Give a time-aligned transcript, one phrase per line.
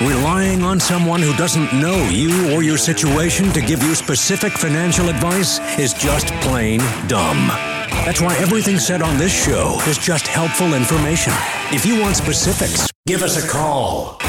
[0.00, 5.08] Relying on someone who doesn't know you or your situation to give you specific financial
[5.08, 6.78] advice is just plain
[7.08, 7.48] dumb.
[8.06, 11.32] That's why everything said on this show is just helpful information.
[11.72, 14.20] If you want specifics, give us a call.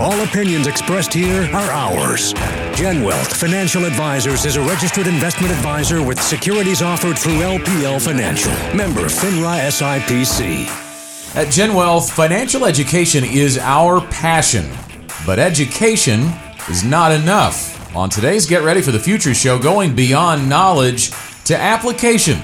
[0.00, 2.32] All opinions expressed here are ours.
[2.76, 8.52] Gen Wealth Financial Advisors is a registered investment advisor with securities offered through LPL Financial.
[8.76, 10.68] Member FINRA SIPC.
[11.34, 14.70] At Gen Wealth, financial education is our passion.
[15.26, 16.30] But education
[16.68, 17.94] is not enough.
[17.94, 21.10] On today's Get Ready for the Future show, going beyond knowledge
[21.44, 22.38] to application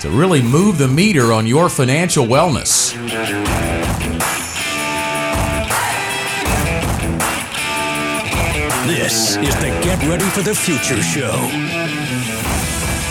[0.00, 2.94] to really move the meter on your financial wellness.
[8.86, 11.32] This is the Get Ready for the Future show.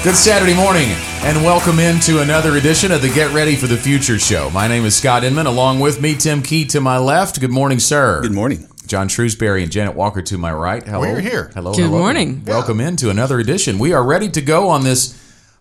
[0.02, 0.88] Good Saturday morning,
[1.24, 4.50] and welcome into another edition of the Get Ready for the Future show.
[4.52, 5.46] My name is Scott Inman.
[5.46, 7.42] Along with me, Tim Key to my left.
[7.42, 8.22] Good morning, sir.
[8.22, 8.69] Good morning.
[8.90, 10.82] John Shrewsbury and Janet Walker to my right.
[10.84, 11.02] Hello.
[11.02, 11.52] We're here.
[11.54, 11.74] Hello.
[11.76, 12.00] Good hello.
[12.00, 12.44] morning.
[12.44, 13.78] Welcome into another edition.
[13.78, 15.14] We are ready to go on this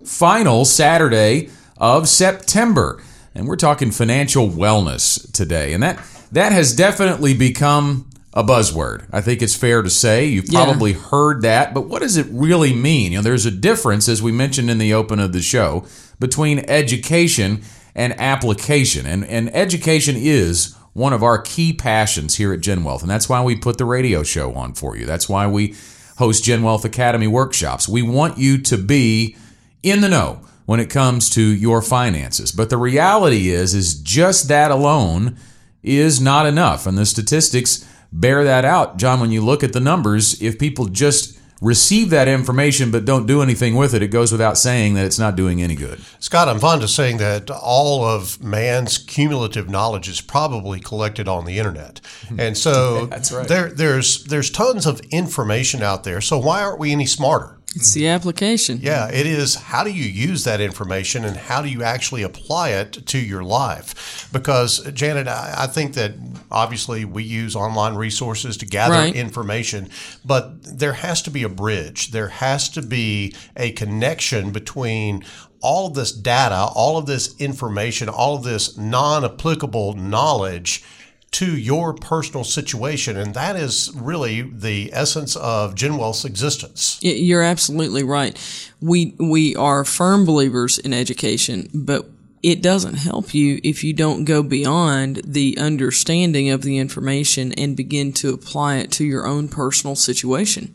[0.03, 3.03] final Saturday of September,
[3.35, 9.05] and we're talking financial wellness today, and that that has definitely become a buzzword.
[9.13, 10.65] I think it's fair to say you've Yeah.
[10.65, 13.13] probably heard that, but what does it really mean?
[13.13, 15.85] You know, there's a difference, as we mentioned in the open of the show,
[16.19, 17.61] between education
[17.95, 23.03] and application, and and education is one of our key passions here at Gen Wealth,
[23.03, 25.07] and that's why we put the radio show on for you.
[25.07, 25.77] That's why we
[26.19, 27.89] host Gen Wealth Academy workshops.
[27.89, 29.37] We want you to be
[29.85, 32.51] in the know when it comes to your finances.
[32.51, 35.39] But the reality is is just that alone
[35.85, 36.85] is not enough.
[36.85, 38.97] And the statistics bear that out.
[38.97, 43.27] John, when you look at the numbers, if people just receive that information but don't
[43.27, 46.01] do anything with it, it goes without saying that it's not doing any good.
[46.21, 51.45] Scott, I'm fond of saying that all of man's cumulative knowledge is probably collected on
[51.45, 52.01] the internet,
[52.39, 53.49] and so That's right.
[53.49, 56.21] there, there's there's tons of information out there.
[56.21, 57.58] So why aren't we any smarter?
[57.79, 58.81] It's the application.
[58.83, 59.55] Yeah, it is.
[59.55, 63.45] How do you use that information and how do you actually apply it to your
[63.45, 64.29] life?
[64.33, 66.15] Because, Janet, I, I think that
[66.51, 69.15] obviously we use online resources to gather Right.
[69.15, 69.91] information,
[70.25, 72.11] but there has to be a bridge.
[72.11, 75.25] There has to be a connection between
[75.61, 80.83] all of this data, all of this information, all of this non applicable knowledge
[81.31, 83.17] to your personal situation.
[83.17, 86.99] And that is really the essence of Gen Wealth's existence.
[87.03, 88.37] You're absolutely right.
[88.81, 92.09] We we are firm believers in education, but
[92.43, 97.77] it doesn't help you if you don't go beyond the understanding of the information and
[97.77, 100.75] begin to apply it to your own personal situation.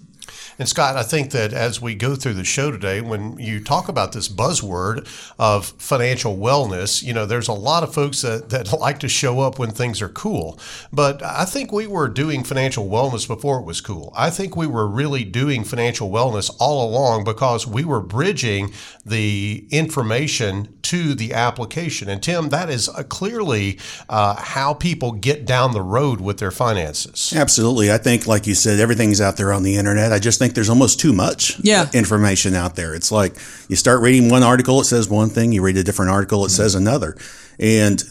[0.59, 3.87] And Scott, I think that as we go through the show today, when you talk
[3.87, 5.07] about this buzzword
[5.39, 9.39] of financial wellness, you know, there's a lot of folks that, that like to show
[9.39, 10.59] up when things are cool.
[10.91, 14.13] But I think we were doing financial wellness before it was cool.
[14.15, 18.71] I think we were really doing financial wellness all along because we were bridging
[19.05, 22.07] the information to the application.
[22.07, 26.51] And Tim, that is uh, clearly uh, how people get down the road with their
[26.51, 27.33] finances.
[27.35, 27.91] Absolutely.
[27.91, 30.13] I think, like you said, everything's out there on the internet.
[30.13, 31.89] I just think there's almost too much Yeah.
[31.93, 32.93] information out there.
[32.93, 33.35] It's like
[33.69, 36.49] you start reading one article, it says one thing, you read a different article, it
[36.49, 37.17] says another.
[37.57, 38.03] And,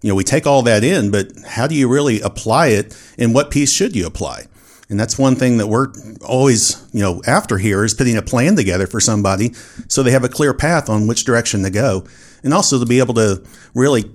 [0.00, 3.34] you know, we take all that in, but how do you really apply it and
[3.34, 4.46] what piece should you apply?
[4.88, 5.92] And that's one thing that we're
[6.26, 9.52] always, you know, after here is putting a plan together for somebody
[9.88, 12.04] so they have a clear path on which direction to go.
[12.42, 13.42] And also to be able to
[13.74, 14.10] really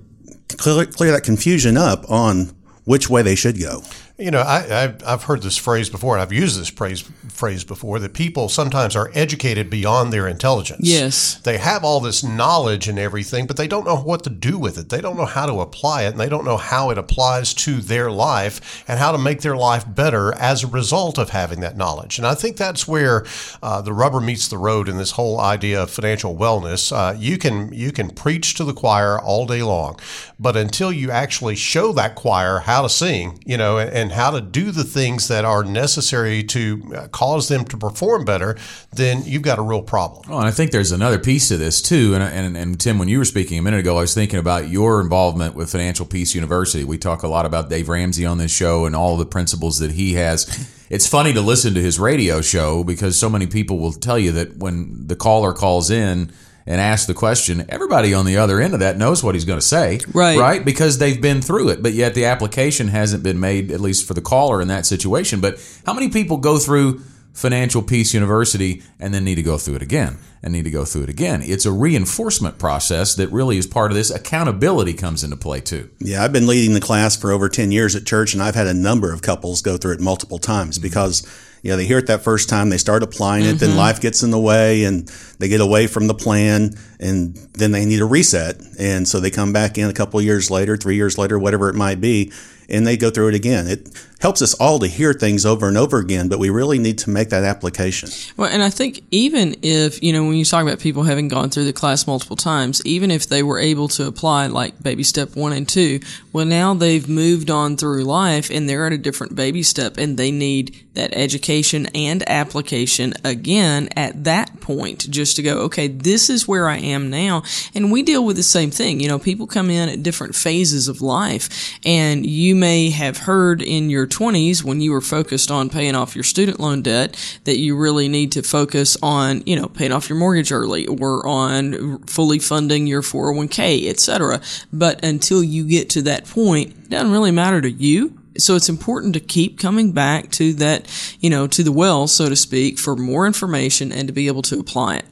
[0.56, 2.52] clear, clear that confusion up on
[2.84, 3.82] which way they should go.
[4.18, 7.64] You know, I, I've, I've heard this phrase before, and I've used this phrase, phrase
[7.64, 10.80] before that people sometimes are educated beyond their intelligence.
[10.82, 11.34] Yes.
[11.40, 14.78] They have all this knowledge and everything, but they don't know what to do with
[14.78, 14.88] it.
[14.88, 17.82] They don't know how to apply it, and they don't know how it applies to
[17.82, 21.76] their life and how to make their life better as a result of having that
[21.76, 22.16] knowledge.
[22.16, 23.26] And I think that's where
[23.62, 26.90] uh, the rubber meets the road in this whole idea of financial wellness.
[26.90, 30.00] Uh, you can you can preach to the choir all day long,
[30.38, 34.30] but until you actually show that choir how to sing, you know, and, and how
[34.30, 38.56] to do the things that are necessary to uh, cause them to perform better,
[38.92, 40.22] then you've got a real problem.
[40.30, 42.14] Oh, and I think there's another piece to this too.
[42.14, 44.68] And, and and Tim, when you were speaking a minute ago, I was thinking about
[44.68, 46.84] your involvement with Financial Peace University.
[46.84, 49.92] We talk a lot about Dave Ramsey on this show and all the principles that
[49.92, 50.72] he has.
[50.88, 54.30] It's funny to listen to his radio show because so many people will tell you
[54.32, 56.32] that when the caller calls in
[56.66, 59.60] and ask the question, everybody on the other end of that knows what he's going
[59.60, 60.38] to say, Right.
[60.38, 61.82] Right, because they've been through it.
[61.82, 65.40] But yet the application hasn't been made, at least for the caller in that situation.
[65.40, 67.02] But how many people go through
[67.36, 70.86] Financial Peace University and then need to go through it again and need to go
[70.86, 71.42] through it again.
[71.42, 74.10] It's a reinforcement process that really is part of this.
[74.10, 75.90] Accountability comes into play too.
[75.98, 78.66] Yeah, I've been leading the class for over 10 years at church, and I've had
[78.66, 81.26] a number of couples go through it multiple times because,
[81.66, 83.78] you know, they hear it that first time, they start applying it, then mm-hmm.
[83.78, 85.08] life gets in the way, and
[85.40, 86.70] they get away from the plan,
[87.00, 88.62] and then they need a reset.
[88.78, 91.68] And so they come back in a couple of years later, three years later, whatever
[91.68, 92.30] it might be,
[92.68, 93.66] and they go through it again.
[93.66, 93.88] It
[94.20, 97.10] helps us all to hear things over and over again, but we really need to
[97.10, 98.10] make that application.
[98.36, 101.50] Well, and I think even if, you know, when you talk about people having gone
[101.50, 105.36] through the class multiple times, even if they were able to apply like baby step
[105.36, 106.00] one and two,
[106.32, 110.16] well, now they've moved on through life and they're at a different baby step and
[110.16, 116.28] they need that education and application again at that point just to go, okay, this
[116.28, 117.42] is where I am now.
[117.74, 119.00] And we deal with the same thing.
[119.00, 123.62] You know, people come in at different phases of life and you may have heard
[123.62, 127.58] in your 20s when you were focused on paying off your student loan debt that
[127.58, 132.02] you really need to focus on, you know, paying off your mortgage early or on
[132.06, 134.40] fully funding your 401k, etc.
[134.72, 138.18] But until you get to that point, it doesn't really matter to you.
[138.40, 140.86] So it's important to keep coming back to that,
[141.20, 144.42] you know, to the well, so to speak, for more information and to be able
[144.42, 145.04] to apply it.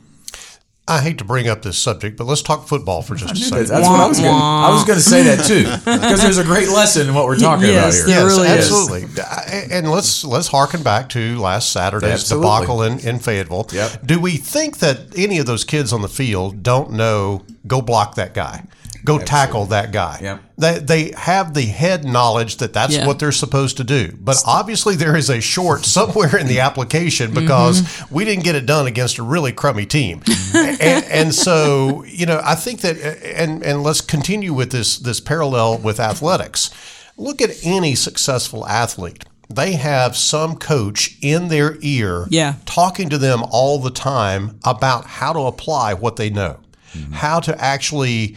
[0.87, 3.69] I hate to bring up this subject, but let's talk football for just a second.
[3.69, 4.35] That's what I was going.
[4.35, 7.39] I was going to say that too, because there's a great lesson in what we're
[7.39, 8.17] talking Yes, about here.
[8.19, 8.71] there really is.
[8.71, 9.75] absolutely.
[9.75, 12.51] And let's let's harken back to last Saturday's Absolutely.
[12.51, 13.67] debacle in, in Fayetteville.
[13.73, 14.01] Yep.
[14.05, 18.17] Do we think that any of those kids on the field don't know go block
[18.17, 18.67] that guy?
[19.05, 20.19] Go tackle that guy.
[20.23, 20.43] Yep.
[20.57, 23.07] They, they have the head knowledge that that's Yeah.
[23.07, 24.17] what they're supposed to do.
[24.19, 27.41] But obviously, there is a short somewhere in the application mm-hmm.
[27.41, 30.21] because we didn't get it done against a really crummy team.
[30.21, 30.81] Mm-hmm.
[30.81, 35.21] and, and so, you know, I think that, and, and let's continue with this, this
[35.21, 36.71] parallel with athletics.
[37.17, 39.25] Look at any successful athlete.
[39.53, 42.55] They have some coach in their ear Yeah.
[42.65, 46.61] talking to them all the time about how to apply what they know,
[46.95, 47.13] mm-hmm.
[47.13, 48.37] how to actually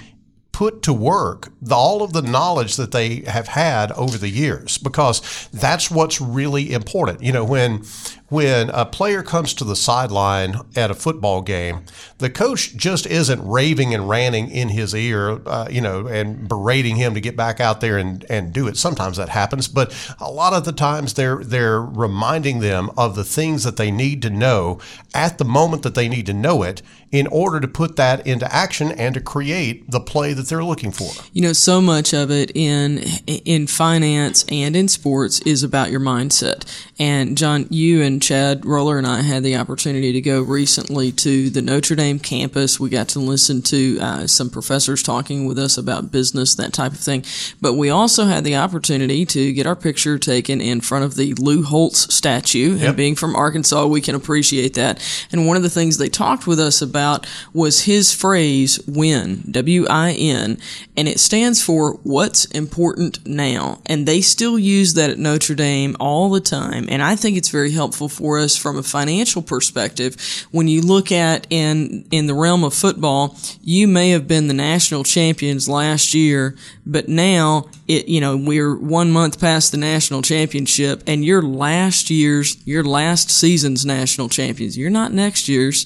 [0.58, 4.80] put to work the, all of the knowledge that they have had over the years
[4.80, 7.22] because that's what's really important.
[7.22, 7.84] You know, when
[8.30, 11.86] when a player comes to the sideline at a football game,
[12.18, 16.98] the coach just isn't raving and ranting in his ear, uh, you know, and berating
[16.98, 18.76] him to get back out there and, and do it.
[18.76, 23.24] Sometimes that happens, but a lot of the times they're they're reminding them of the
[23.24, 24.80] things that they need to know
[25.14, 26.82] at the moment that they need to know it
[27.12, 30.92] in order to put that into action and to create the play that they're looking
[30.92, 31.10] for.
[31.32, 36.02] You know, so much of it in in finance and in sports is about your
[36.02, 36.66] mindset.
[37.00, 41.50] And John, you and Chad Roller and I had the opportunity to go recently to
[41.50, 42.80] the Notre Dame campus.
[42.80, 46.92] We got to listen to uh, some professors talking with us about business, that type
[46.94, 47.24] of thing.
[47.62, 51.34] But we also had the opportunity to get our picture taken in front of the
[51.36, 52.78] Lou Holtz statue.
[52.80, 55.02] And being from Arkansas, we can appreciate that.
[55.32, 60.58] And one of the things they talked with us about was his phrase "win," W-I-N,
[60.96, 65.96] and it stands for "What's important now." And they still use that at Notre Dame
[66.00, 66.86] all the time.
[66.90, 70.16] And I think it's very helpful for us from a financial perspective.
[70.52, 74.54] When you look at in in the realm of football, you may have been the
[74.54, 76.56] national champions last year,
[76.86, 82.10] but now it you know we're one month past the national championship, and you're last
[82.10, 84.78] year's your last season's national champions.
[84.78, 85.86] You're not next year's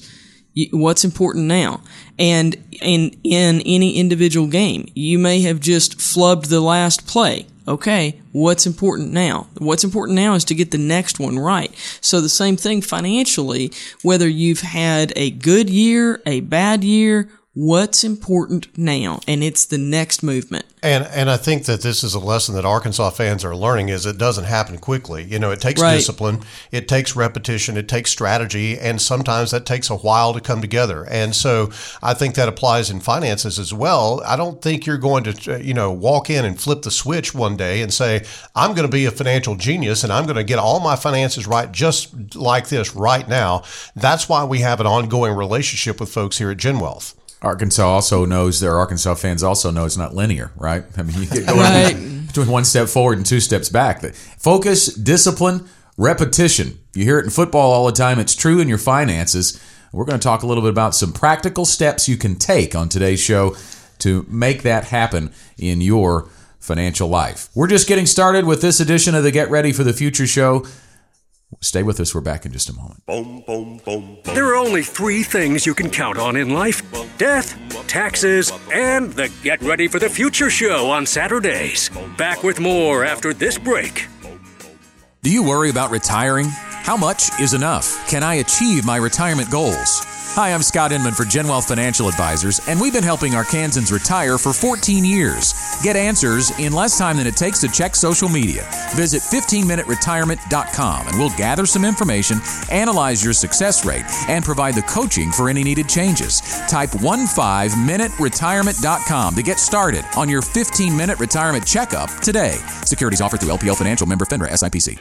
[0.70, 1.82] what's important now?
[2.18, 7.46] And in in any individual game you may have just flubbed the last play.
[7.66, 9.46] Okay what's important now?
[9.58, 11.72] What's important now is to get the next one right.
[12.00, 13.72] So the same thing financially
[14.02, 19.76] whether you've had a good year a bad year what's important now and it's the
[19.78, 23.54] next movement And and I think that this is a lesson that Arkansas fans are
[23.54, 25.22] learning is it doesn't happen quickly.
[25.22, 25.96] You know, it takes Right.
[25.96, 26.40] discipline,
[26.72, 31.04] it takes repetition, it takes strategy, and sometimes that takes a while to come together.
[31.08, 31.70] And so
[32.02, 34.22] I think that applies in finances as well.
[34.24, 37.34] I don't think you're going to uh, you know walk in and flip the switch
[37.34, 38.24] one day and say
[38.56, 41.46] I'm going to be a financial genius and I'm going to get all my finances
[41.46, 43.62] right just like this right now.
[43.94, 47.14] That's why we have an ongoing relationship with folks here at GenWealth.
[47.42, 50.84] Arkansas also knows their Arkansas fans also know it's not linear, right?
[50.96, 52.26] I mean, you get going Right.
[52.26, 54.02] between one step forward and two steps back.
[54.38, 56.78] Focus, discipline, repetition.
[56.94, 58.18] You hear it in football all the time.
[58.18, 59.60] It's true in your finances.
[59.92, 62.88] We're going to talk a little bit about some practical steps you can take on
[62.88, 63.56] today's show
[63.98, 66.28] to make that happen in your
[66.60, 67.48] financial life.
[67.54, 70.64] We're just getting started with this edition of the Get Ready for the Future show.
[71.60, 72.14] Stay with us.
[72.14, 73.04] We're back in just a moment.
[73.06, 74.34] Boom, boom, boom, boom.
[74.34, 76.82] There are only three things you can count on in life
[77.18, 77.56] death,
[77.86, 81.90] taxes, and the Get Ready for the Future show on Saturdays.
[82.16, 84.06] Back with more after this break.
[85.24, 86.46] Do you worry about retiring?
[86.48, 88.08] How much is enough?
[88.08, 90.00] Can I achieve my retirement goals?
[90.34, 94.36] Hi, I'm Scott Inman for Gen Wealth Financial Advisors, and we've been helping Arkansans retire
[94.38, 95.54] for 14 years.
[95.82, 98.68] Get answers in less time than it takes to check social media.
[98.96, 102.38] Visit 15minuteretirement.com and we'll gather some information,
[102.70, 106.40] analyze your success rate, and provide the coaching for any needed changes.
[106.66, 112.56] Type 15minuteretirement.com to get started on your 15 minute retirement checkup today.
[112.86, 114.98] Securities offered through LPL Financial member FINRA SIPC.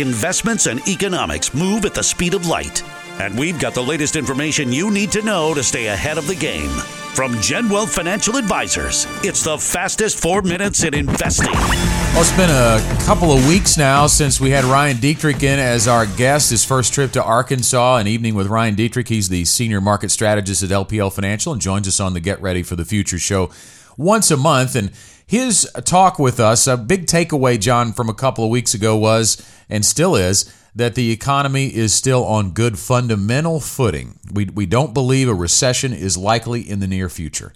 [0.00, 2.82] Investments and economics move at the speed of light.
[3.20, 6.34] And we've got the latest information you need to know to stay ahead of the
[6.34, 6.70] game.
[7.14, 11.50] From Gen Wealth Financial Advisors, it's the fastest four minutes in investing.
[11.52, 15.88] Well, it's been a couple of weeks now since we had Ryan Dietrich in as
[15.88, 16.50] our guest.
[16.50, 19.08] His first trip to Arkansas, an evening with Ryan Dietrich.
[19.08, 22.62] He's the senior market strategist at LPL Financial and joins us on the Get Ready
[22.62, 23.50] for the Future show
[23.96, 24.76] once a month.
[24.76, 24.90] And
[25.26, 29.44] his talk with us, a big takeaway, John, from a couple of weeks ago was,
[29.68, 34.18] and still is, that the economy is still on good fundamental footing.
[34.32, 37.52] We, we don't believe a recession is likely in the near future.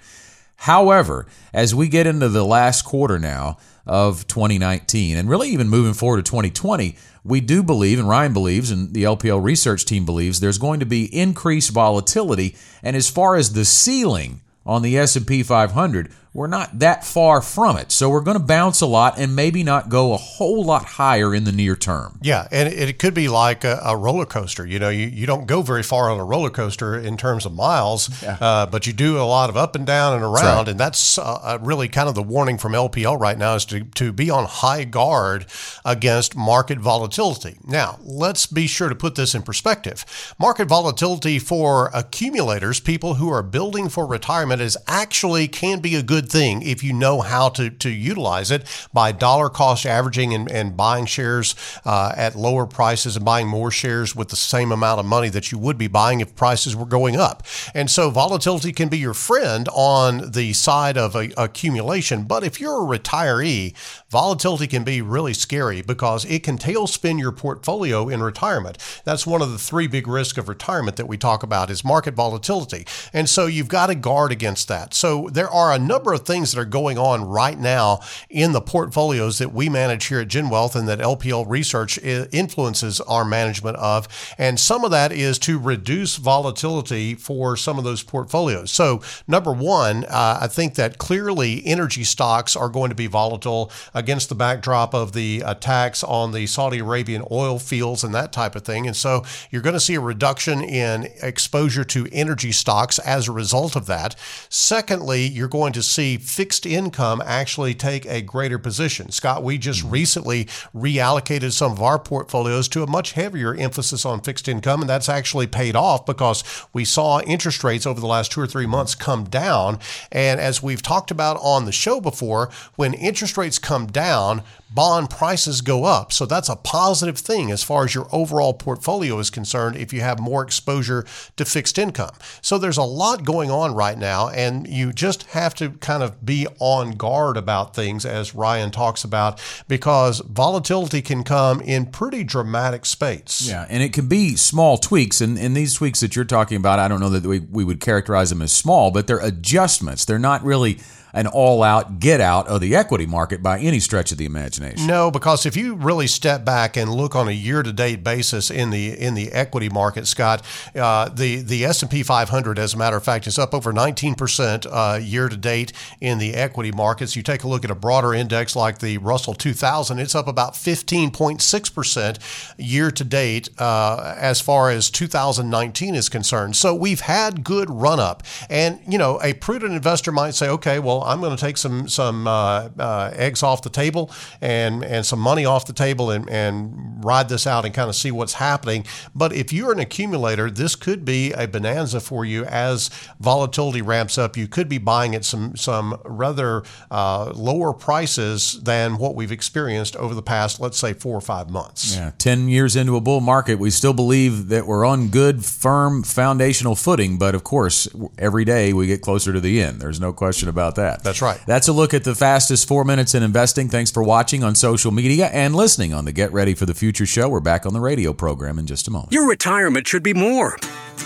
[0.57, 5.95] However, as we get into the last quarter now of 2019, and really even moving
[5.95, 10.41] forward to 2020, we do believe, and Ryan believes, and the LPL research team believes,
[10.41, 12.57] there's going to be increased volatility.
[12.83, 17.77] And as far as the ceiling on the S&P 500, we're not that far from
[17.77, 17.91] it.
[17.91, 21.35] So we're going to bounce a lot and maybe not go a whole lot higher
[21.35, 22.19] in the near term.
[22.23, 24.67] Yeah, and it, could be like a, a, roller coaster.
[24.67, 27.53] You know, you, you don't go very far on a roller coaster in terms of
[27.53, 28.37] miles, yeah.
[28.41, 30.67] uh, but you do a lot of up and down and around.
[30.67, 30.69] Right.
[30.69, 33.85] And that's uh, uh really kind of the warning from LPL right now is to,
[33.85, 35.47] to be on high guard
[35.85, 37.57] against market volatility.
[37.65, 40.05] Now, let's be sure to put this in perspective.
[40.39, 46.03] Market volatility for accumulators, people who are building for retirement, is actually can be a
[46.03, 48.63] good good thing if you know how to, to utilize it
[48.93, 51.55] by dollar cost averaging and, and buying shares
[51.87, 55.51] uh, at lower prices and buying more shares with the same amount of money that
[55.51, 57.43] you would be buying if prices were going up.
[57.75, 62.25] And so volatility can be your friend on the side of a, accumulation.
[62.25, 63.75] But if you're a retiree,
[64.11, 68.77] volatility can be really scary because it can tailspin your portfolio in retirement.
[69.05, 72.15] That's one of the three big risks of retirement that we talk about is market
[72.15, 72.87] volatility.
[73.13, 74.95] And so you've got to guard against that.
[74.95, 78.61] So there are a number of things that are going on right now in the
[78.61, 83.77] portfolios that we manage here at Gen Wealth and that LPL Research influences our management
[83.77, 84.09] of.
[84.39, 88.71] And some of that is to reduce volatility for some of those portfolios.
[88.71, 93.71] So, number one, uh, I think that clearly energy stocks are going to be volatile
[94.01, 98.57] against the backdrop of the attacks on the Saudi Arabian oil fields and that type
[98.57, 98.87] of thing.
[98.87, 103.33] And so, you're going to see a reduction in exposure to energy stocks as a
[103.33, 104.17] result of that.
[104.49, 109.11] Secondly, you're going to see fixed income actually take a greater position.
[109.11, 109.91] Scott, we just mm-hmm.
[109.91, 114.89] recently reallocated some of our portfolios to a much heavier emphasis on fixed income, and
[114.89, 116.43] that's actually paid off because
[116.73, 119.79] we saw interest rates over the last two or three months come down.
[120.11, 124.43] And as we've talked about on the show before, when interest rates come down,
[124.75, 126.13] bond prices go up.
[126.13, 130.01] So that's a positive thing as far as your overall portfolio is concerned if you
[130.01, 131.05] have more exposure
[131.37, 132.15] to fixed income.
[132.41, 136.25] So there's a lot going on right now, and you just have to kind of
[136.25, 142.25] be on guard about things, as Ryan talks about, because volatility can come in pretty
[142.25, 143.49] dramatic spates.
[143.49, 145.21] Yeah, and it can be small tweaks.
[145.21, 147.81] And, and these tweaks that you're talking about, I don't know that we, we would
[147.81, 150.05] characterize them as small, but they're adjustments.
[150.05, 150.79] They're not really
[151.13, 154.60] an all out get out of the equity market by any stretch of the imagination.
[154.87, 158.51] No, because if you really step back and look on a year to date basis
[158.51, 160.43] in the in the equity market, Scott,
[160.77, 163.73] uh, the the S and P 500, as a matter of fact, is up over
[163.73, 167.17] 19 percent uh, year to date in the equity markets.
[167.17, 170.53] You take a look at a broader index like the Russell 2000, it's up about
[170.53, 172.19] 15.6 percent
[172.59, 176.57] year to date uh, as far as 2019 is concerned.
[176.57, 180.79] So we've had good run up, and you know a prudent investor might say, okay,
[180.79, 185.07] well I'm going to take some some uh, uh, eggs off the table and and
[185.07, 188.35] some money off the table and, and ride this out and kind of see what's
[188.35, 188.85] happening.
[189.15, 194.19] But if you're an accumulator, this could be a bonanza for you as volatility ramps
[194.19, 194.37] up.
[194.37, 199.97] You could be buying at some some rather uh, lower prices than what we've experienced
[199.97, 201.97] over the past, let's say, four or five months.
[201.97, 206.03] Yeah, ten years into a bull market, we still believe that we're on good, firm,
[206.03, 207.17] foundational footing.
[207.19, 207.89] But of course,
[208.19, 209.81] every day we get closer to the end.
[209.81, 211.03] There's no question about that that.
[211.03, 211.41] That's right.
[211.47, 213.69] That's a look at the fastest four minutes in investing.
[213.69, 217.07] Thanks for watching on social media and listening on the Get Ready for the Future
[217.07, 217.29] show.
[217.29, 219.13] We're back on the radio program in just a moment.
[219.13, 220.57] Your retirement should be more.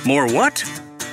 [0.06, 0.64] More what?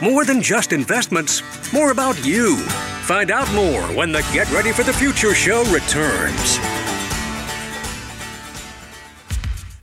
[0.01, 1.41] More than just investments,
[1.73, 2.57] more about you.
[3.05, 6.59] Find out more when the Get Ready for the Future show returns.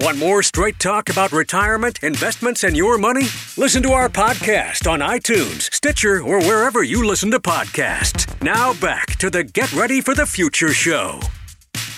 [0.00, 3.26] Want more straight talk about retirement, investments, and your money?
[3.56, 8.26] Listen to our podcast on iTunes, Stitcher, or wherever you listen to podcasts.
[8.40, 11.20] Now back to the Get Ready for the Future show.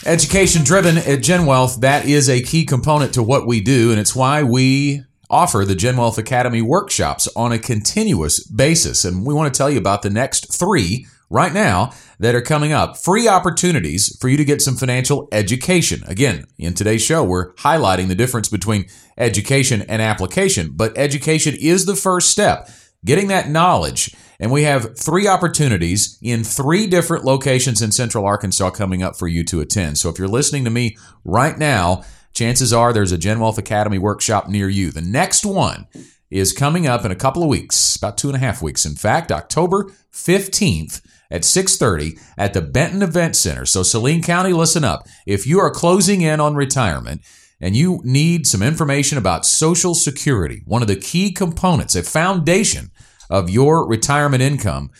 [0.07, 4.01] Education driven at Gen Wealth, that is a key component to what we do, and
[4.01, 9.05] it's why we offer the Gen Wealth Academy workshops on a continuous basis.
[9.05, 12.73] And we want to tell you about the next three right now that are coming
[12.73, 12.97] up.
[12.97, 16.03] Free opportunities for you to get some financial education.
[16.07, 18.87] Again, in today's show, we're highlighting the difference between
[19.19, 22.71] education and application, but education is the first step.
[23.05, 24.15] Getting that knowledge.
[24.39, 29.29] And we have three opportunities in three different locations in central Arkansas coming up for
[29.29, 29.99] you to attend.
[29.99, 33.99] So if you're listening to me right now, chances are there's a Gen Wealth Academy
[33.99, 34.91] workshop near you.
[34.91, 35.87] The next one
[36.31, 38.87] is coming up in a couple of weeks, about two and a half weeks.
[38.87, 43.67] In fact, October 15th at 6:30 at the Benton Event Center.
[43.67, 45.07] So Saline County, listen up.
[45.27, 47.23] If you are closing in on retirement
[47.61, 52.91] and you need some information about Social Security, one of the key components, a foundation
[53.29, 54.91] of your retirement income,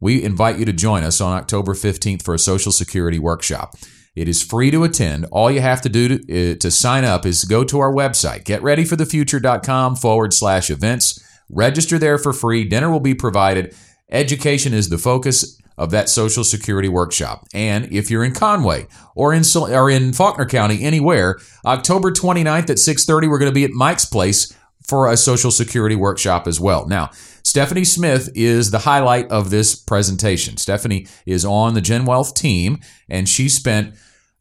[0.00, 3.74] we invite you to join us on October 15th for a Social Security workshop.
[4.14, 5.26] It is free to attend.
[5.32, 8.44] All you have to do to, uh, to sign up is go to our website,
[8.44, 11.22] getreadyforthefuture.com forward slash events.
[11.48, 12.64] Register there for free.
[12.64, 13.74] Dinner will be provided.
[14.10, 17.46] Education is the focus of that Social Security workshop.
[17.54, 22.78] And if you're in Conway or in or in Faulkner County, anywhere, October 29th at
[22.78, 24.54] 6:30, we're going to be at Mike's place
[24.86, 26.86] for a Social Security workshop as well.
[26.86, 27.10] Now,
[27.44, 30.56] Stephanie Smith is the highlight of this presentation.
[30.56, 33.94] Stephanie is on the Gen Wealth team, and she spent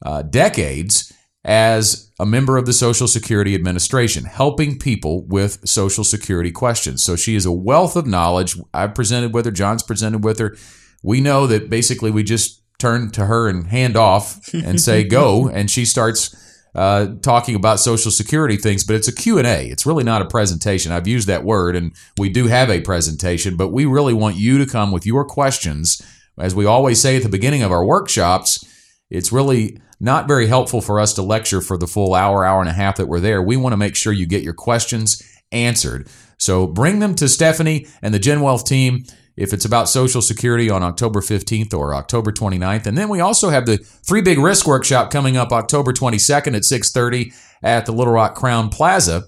[0.04, 1.12] uh, decades
[1.44, 7.04] as a member of the Social Security Administration, helping people with Social Security questions.
[7.04, 8.56] So she is a wealth of knowledge.
[8.74, 10.56] I've presented with her, John's presented with her.
[11.04, 15.48] We know that basically we just turn to her and hand off and say go,
[15.48, 16.36] and she starts
[16.74, 18.84] uh, talking about Social Security things.
[18.84, 19.68] But it's a Q and A.
[19.68, 20.92] It's really not a presentation.
[20.92, 24.58] I've used that word, and we do have a presentation, but we really want you
[24.58, 26.02] to come with your questions.
[26.38, 28.66] As we always say at the beginning of our workshops,
[29.10, 32.70] it's really not very helpful for us to lecture for the full hour, hour and
[32.70, 33.42] a half that we're there.
[33.42, 35.22] We want to make sure you get your questions
[35.52, 36.08] answered.
[36.40, 39.04] So bring them to Stephanie and the Gen Wealth team
[39.42, 42.86] if it's about Social Security on October 15th or October 29th.
[42.86, 46.62] And then we also have the Three Big Risk Workshop coming up October 22nd at
[46.62, 49.24] 6.30 at the Little Rock Crowne Plaza.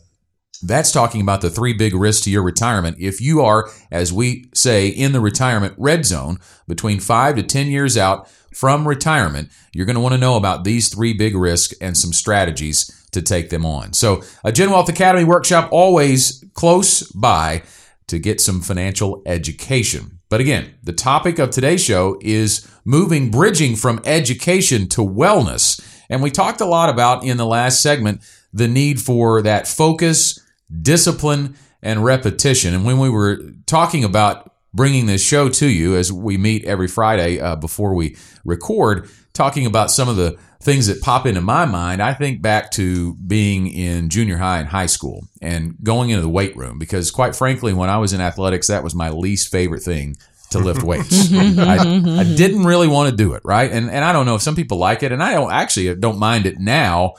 [0.61, 2.97] That's talking about the three big risks to your retirement.
[2.99, 7.67] If you are, as we say, in the retirement red zone between five to 10
[7.67, 11.73] years out, from retirement, you're going to want to know about these three big risks
[11.81, 13.93] and some strategies to take them on.
[13.93, 17.63] So, a Gen Wealth Academy workshop always close by
[18.07, 20.19] to get some financial education.
[20.29, 25.79] But again, the topic of today's show is moving, bridging from education to wellness.
[26.09, 30.39] And we talked a lot about in the last segment the need for that focus,
[30.81, 32.73] discipline, and repetition.
[32.73, 36.87] And when we were talking about bringing this show to you as we meet every
[36.87, 41.65] Friday uh, before we record, talking about some of the things that pop into my
[41.65, 42.01] mind.
[42.01, 46.29] I think back to being in junior high and high school and going into the
[46.29, 49.81] weight room because, quite frankly, when I was in athletics, that was my least favorite
[49.81, 50.15] thing
[50.51, 51.33] to lift weights.
[51.33, 53.71] I, I, didn't really want to do it, right?
[53.71, 56.19] And and I don't know if some people like it, and I don't actually don't
[56.19, 57.15] mind it now,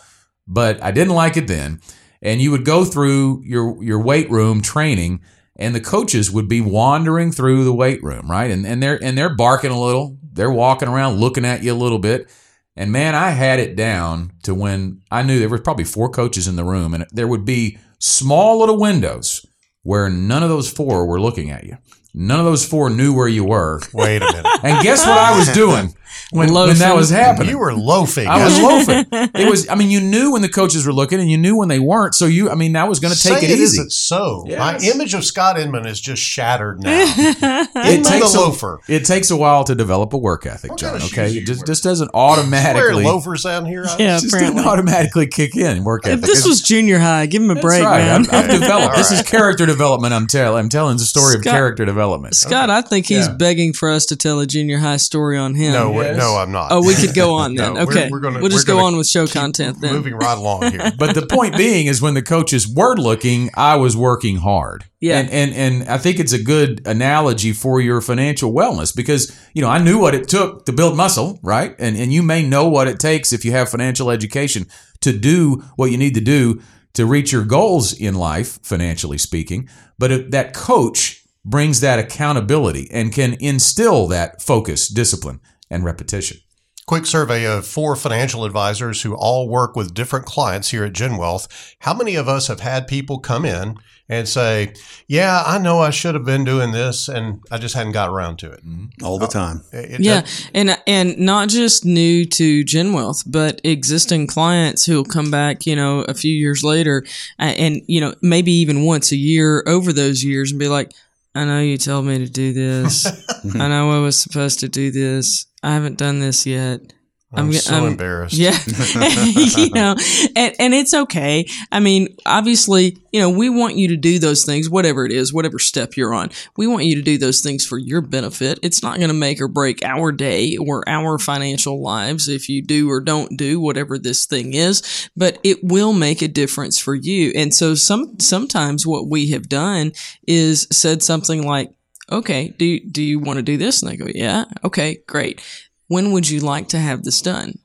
[0.48, 1.80] but I didn't like it then.
[2.22, 5.20] And you would go through your your weight room training
[5.56, 8.50] and the coaches would be wandering through the weight room, right?
[8.50, 11.74] And and they're and they're barking a little, they're walking around looking at you a
[11.74, 12.30] little bit.
[12.76, 16.48] And man, I had it down to when I knew there was probably four coaches
[16.48, 19.46] in the room, and there would be small little windows
[19.82, 21.78] where none of those four were looking at you.
[22.14, 23.80] None of those four knew where you were.
[23.92, 24.46] Wait a minute.
[24.62, 25.94] And guess what I was doing?
[26.30, 27.50] When, when that was happening.
[27.50, 28.26] You were loafing.
[28.28, 29.04] I was loafing.
[29.34, 29.68] It was.
[29.68, 32.14] I mean, you knew when the coaches were looking, and you knew when they weren't.
[32.14, 33.62] So you, I mean, that was going to take Say it, it easy.
[33.78, 34.44] isn't so.
[34.46, 34.58] Yes.
[34.58, 36.90] My image of Scott Inman is just shattered now.
[37.76, 38.80] It takes the a, loafer.
[38.88, 40.90] It takes a while to develop a work ethic, What John.
[40.92, 41.66] kind of Okay, it just wear?
[41.66, 43.04] just doesn't Wear automatically.
[43.04, 43.84] loafers down here.
[43.86, 44.56] I- Yeah, Just apparently.
[44.62, 46.24] doesn't automatically kick in work uh, ethic.
[46.24, 47.98] If this was junior high, give him a break, right.
[48.04, 48.20] man.
[48.22, 48.96] I've, I've developed.
[48.96, 50.14] This is character development.
[50.14, 50.58] I'm telling.
[50.64, 52.34] I'm telling the story of character development.
[52.34, 53.34] Scott, I think he's Yeah.
[53.34, 55.72] begging for us to tell a junior high story on him.
[55.72, 56.16] No, Yes.
[56.16, 56.68] no, I'm not.
[56.72, 57.74] Oh, we could go on then.
[57.74, 58.08] No, we're- okay.
[58.10, 59.92] we're gonna- we'll just we're go on with show content then.
[59.94, 60.92] Moving right along here.
[60.98, 64.84] But the point being is when the coaches were looking, I was working hard.
[65.00, 65.18] Yeah.
[65.18, 69.62] And, and and I think it's a good analogy for your financial wellness because, you
[69.62, 71.74] know, I knew what it took to build muscle, right?
[71.78, 74.66] And and you may know what it takes if you have financial education
[75.00, 76.60] to do what you need to do
[76.94, 79.68] to reach your goals in life, financially speaking.
[79.98, 85.40] But if that coach brings that accountability and can instill that focus, discipline,
[85.74, 86.38] and repetition.
[86.86, 91.16] Quick survey of four financial advisors who all work with different clients here at Gen
[91.16, 91.48] Wealth.
[91.78, 94.74] How many of us have had people come in and say,
[95.08, 98.38] "Yeah, I know I should have been doing this, and I just hadn't got around
[98.40, 99.02] to it." Mm-hmm.
[99.02, 99.62] all the time.
[99.72, 105.64] It- Yeah, and and not just new to GenWealth, but existing clients who'll come back,
[105.64, 107.02] you know, a few years later,
[107.38, 110.92] and you know, maybe even once a year over those years, and be like,
[111.34, 113.06] "I know you told me to do this.
[113.54, 115.46] I know I was supposed to do this.
[115.64, 116.92] I haven't done this yet."
[117.36, 118.34] I'm, ge- so embarrassed.
[118.34, 118.56] Yeah.
[119.56, 119.96] you know,
[120.36, 121.46] and, and it's okay.
[121.72, 125.32] I mean, obviously, you know, we want you to do those things, whatever it is,
[125.32, 126.30] whatever step you're on.
[126.56, 128.58] We want you to do those things for your benefit.
[128.62, 132.62] It's not going to make or break our day or our financial lives if you
[132.62, 136.94] do or don't do whatever this thing is, but it will make a difference for
[136.94, 137.32] you.
[137.34, 139.92] And so some, sometimes what we have done
[140.26, 141.72] is said something like,
[142.10, 143.82] okay, do you, do you want to do this?
[143.82, 144.44] And they go, yeah.
[144.64, 145.40] Okay, great.
[145.88, 147.58] When would you like to have this done?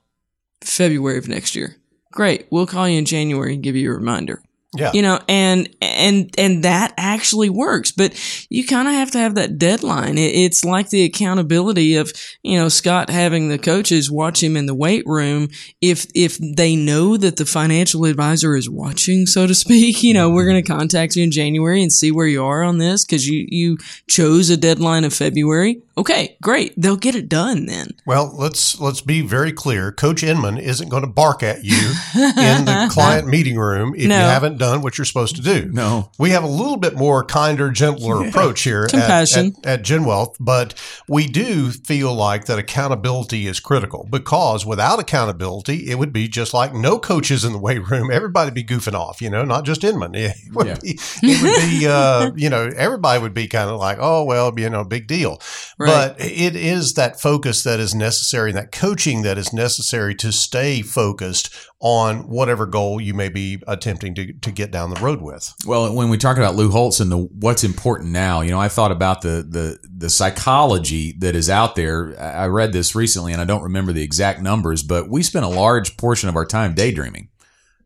[0.61, 1.77] February of next year.
[2.11, 2.47] Great.
[2.49, 4.41] We'll call you in January and give you a reminder.
[4.77, 4.91] Yeah.
[4.93, 8.13] You know, and and and that actually works, but
[8.51, 10.19] you kind of have to have that deadline.
[10.19, 14.67] It, it's like the accountability of you know Scott having the coaches watch him in
[14.67, 15.47] the weight room.
[15.81, 20.29] If if they know that the financial advisor is watching, so to speak, you know,
[20.29, 23.27] we're going to contact you in January and see where you are on this because
[23.27, 23.77] you you
[24.07, 25.81] chose a deadline of February.
[25.99, 26.73] Okay, great.
[26.77, 27.89] They'll get it done then.
[28.05, 29.91] Well, let's let's be very clear.
[29.91, 31.75] Coach Inman isn't going to bark at you
[32.15, 34.15] in the client meeting room if No.
[34.15, 35.69] you haven't done what you're supposed to do.
[35.73, 36.09] No.
[36.17, 39.55] We have a little bit more kinder, gentler approach here at, Compassion.
[39.65, 40.73] at, at Gen Wealth, but
[41.09, 46.53] we do feel like that accountability is critical because without accountability, it would be just
[46.53, 48.09] like no coaches in the weight room.
[48.09, 50.13] Everybody be goofing off, you know, not just Inman.
[50.15, 50.77] It would Yeah.
[50.81, 54.57] be, it would be uh, you know, everybody would be kind of like, oh, well,
[54.57, 55.41] you know, big deal.
[55.77, 55.88] Right.
[55.89, 60.31] But it is that focus that is necessary, and that coaching that is necessary to
[60.31, 65.21] stay focused on whatever goal you may be attempting to, to get down the road
[65.21, 65.53] with.
[65.65, 68.67] Well, when we talk about Lou Holtz and the what's important now, you know, I
[68.67, 72.19] thought about the the the psychology that is out there.
[72.19, 75.45] I I read this recently, and I don't remember the exact numbers, but we spend
[75.45, 77.29] a large portion of our time daydreaming.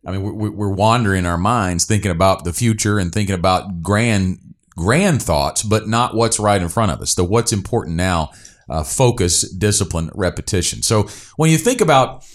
[0.06, 4.40] I mean, we're, we're wandering our minds, thinking about the future and thinking about grand
[4.76, 7.16] grand thoughts, but not what's right in front of us.
[7.16, 8.32] The what's important now,
[8.70, 10.82] uh, focus, discipline, repetition.
[10.82, 12.26] So when you think about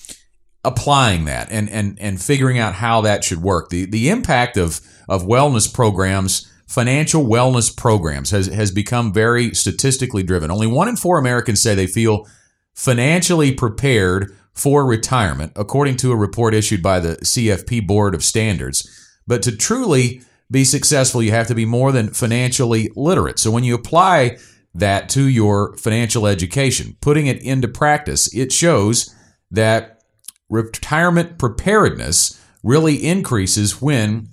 [0.64, 3.70] applying that and and and figuring out how that should work.
[3.70, 10.22] The the impact of of wellness programs, financial wellness programs has has become very statistically
[10.22, 10.50] driven.
[10.50, 12.26] Only 1 in 4 Americans say they feel
[12.74, 18.88] financially prepared for retirement according to a report issued by the CFP Board of Standards.
[19.26, 23.38] But to truly be successful, you have to be more than financially literate.
[23.38, 24.38] So when you apply
[24.74, 29.14] that to your financial education, putting it into practice, it shows
[29.50, 30.02] that
[30.48, 34.28] retirement preparedness really increases when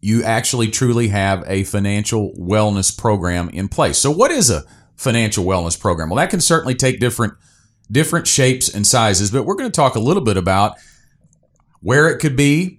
[0.00, 3.98] you actually truly have a financial wellness program in place.
[3.98, 4.64] So what is a
[4.96, 6.08] financial wellness program?
[6.08, 7.34] Well, that can certainly take different
[7.90, 10.76] different shapes and sizes, but we're going to talk a little bit about
[11.80, 12.78] where it could be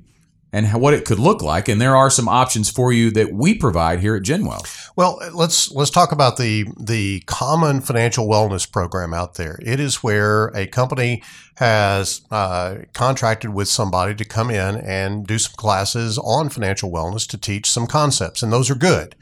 [0.54, 3.56] and what it could look like and there are some options for you that we
[3.56, 4.92] provide here at GenWealth.
[4.96, 9.60] Well, let's let's talk about the the common financial wellness program out there.
[9.62, 11.24] It is where a company
[11.56, 17.28] has uh, contracted with somebody to come in and do some classes on financial wellness
[17.30, 19.16] to teach some concepts, and those are good.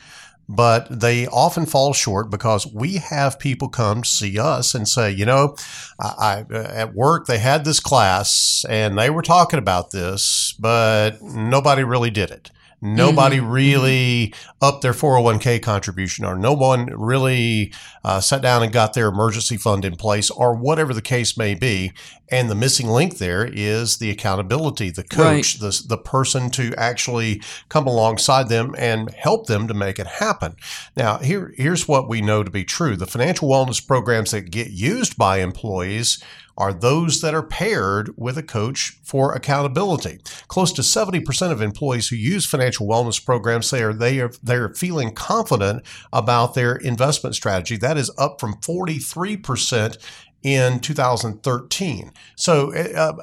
[0.53, 5.25] But they often fall short because we have people come see us and say, you
[5.25, 5.55] know,
[5.97, 10.53] I, I uh, at work they had this class and they were talking about this,
[10.59, 12.51] but nobody really did it.
[12.83, 17.71] Nobody really upped their 401k contribution, or no one really
[18.03, 21.53] uh, sat down and got their emergency fund in place, or whatever the case may
[21.53, 21.93] be.
[22.31, 27.41] And the missing link there is the accountability, the coach, the, the person to actually
[27.69, 30.55] come alongside them and help them to make it happen.
[30.95, 34.71] Now, here, here's what we know to be true the financial wellness programs that get
[34.71, 36.23] used by employees
[36.57, 40.19] are those that are paired with a coach for accountability.
[40.47, 44.73] Close to 70% of employees who use financial wellness programs say are they are they're
[44.73, 45.83] feeling confident
[46.13, 47.77] about their investment strategy.
[47.77, 49.97] That is up from 43%
[50.43, 52.11] in 2013.
[52.35, 53.13] So uh,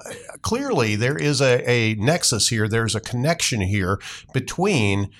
[0.42, 2.68] clearly there is a, a nexus here.
[2.68, 3.98] There's a connection here
[4.32, 5.10] between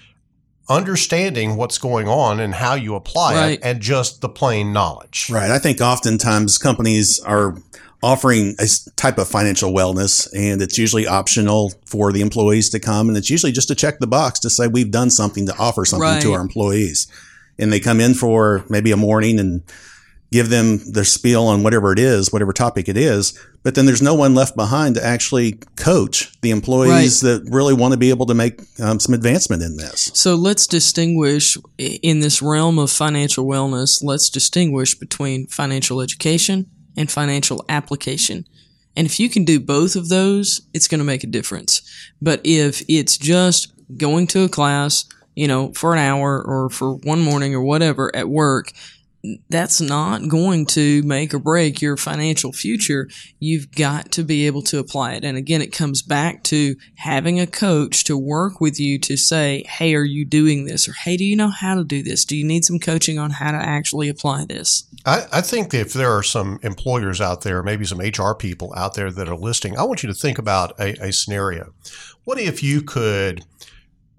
[0.68, 3.52] understanding what's going on and how you apply Right.
[3.58, 5.28] it and just the plain knowledge.
[5.30, 5.50] Right.
[5.50, 7.56] I think oftentimes companies are
[8.02, 13.08] offering a type of financial wellness and it's usually optional for the employees to come
[13.08, 15.84] and it's usually just to check the box to say we've done something to offer
[15.84, 17.08] something to our employees.
[17.58, 19.62] And they come in for maybe a morning and
[20.30, 24.02] give them their spiel on whatever it is, whatever topic it is, but then there's
[24.02, 27.42] no one left behind to actually coach the employees Right.
[27.42, 30.10] that really want to be able to make um, some advancement in this.
[30.14, 37.10] So let's distinguish in this realm of financial wellness, let's distinguish between financial education and
[37.10, 38.44] financial application.
[38.96, 41.80] And if you can do both of those, it's going to make a difference.
[42.20, 45.04] But if it's just going to a class,
[45.36, 48.72] you know, for an hour or for one morning or whatever at work,
[49.48, 53.08] that's not going to make or break your financial future.
[53.40, 55.24] You've got to be able to apply it.
[55.24, 59.64] And again, it comes back to having a coach to work with you to say,
[59.66, 60.88] Hey, are you doing this?
[60.88, 62.24] Or Hey, do you know how to do this?
[62.24, 64.84] Do you need some coaching on how to actually apply this?
[65.04, 68.94] I, I think if there are some employers out there, maybe some HR people out
[68.94, 71.72] there that are listening, I want you to think about a, a scenario.
[72.24, 73.44] What if you could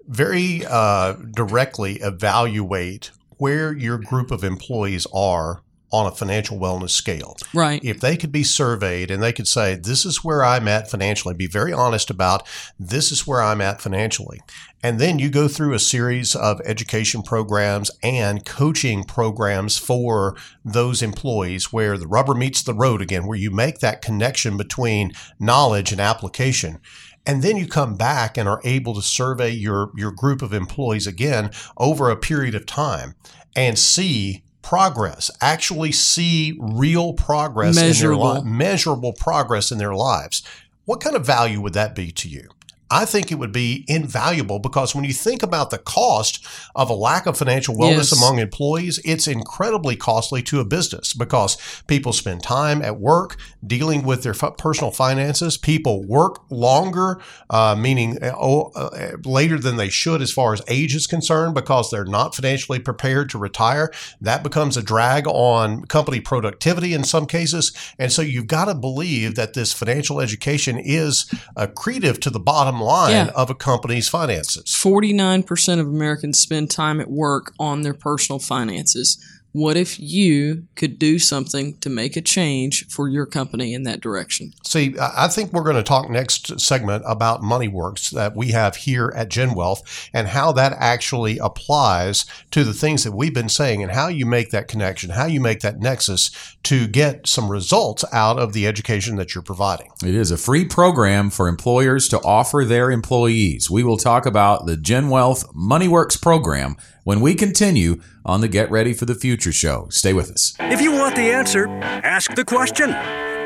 [0.06, 7.36] very uh, directly evaluate where your group of employees are on a financial wellness scale?
[7.52, 7.82] Right.
[7.82, 11.34] if they could be surveyed and they could say, This is where I'm at financially,
[11.34, 12.46] be very honest about
[12.78, 14.40] this is where I'm at financially.
[14.82, 21.02] And then you go through a series of education programs and coaching programs for those
[21.02, 25.92] employees where the rubber meets the road again, where you make that connection between knowledge
[25.92, 26.78] and application.
[27.26, 31.06] And then you come back and are able to survey your, your group of employees
[31.06, 33.14] again over a period of time
[33.54, 38.44] and see progress, actually see real progress in their Measurable.
[38.44, 40.42] measurable progress in their lives.
[40.84, 42.48] What kind of value would that be to you?
[42.90, 46.94] I think it would be invaluable because when you think about the cost of a
[46.94, 48.12] lack of financial wellness Yes.
[48.12, 54.02] among employees, it's incredibly costly to a business because people spend time at work dealing
[54.02, 55.56] with their f- personal finances.
[55.56, 60.62] People work longer, uh, meaning uh, oh, uh, later than they should as far as
[60.68, 63.90] age is concerned because they're not financially prepared to retire.
[64.20, 67.72] That becomes a drag on company productivity in some cases.
[67.98, 71.26] And so you've got to believe that this financial education is
[71.56, 72.40] accretive to the
[72.80, 73.32] bottom line Yeah.
[73.34, 74.64] of a company's finances.
[74.74, 79.18] 49% of Americans spend time at work on their personal finances.
[79.52, 84.00] What if you could do something to make a change for your company in that
[84.00, 84.52] direction?
[84.64, 88.74] See, I I think we're going to talk next segment about MoneyWorks that we have
[88.74, 93.48] here at Gen Wealth and how that actually applies to the things that we've been
[93.48, 96.30] saying and how you make that connection, how you make that nexus
[96.64, 99.90] to get some results out of the education that you're providing.
[100.02, 103.70] It is a free program for employers to offer their employees.
[103.70, 108.70] We will talk about the Gen Wealth MoneyWorks program when we continue on the Get
[108.70, 109.88] Ready for the Future show.
[109.90, 110.54] Stay with us.
[110.60, 112.94] If you want the answer, ask the question.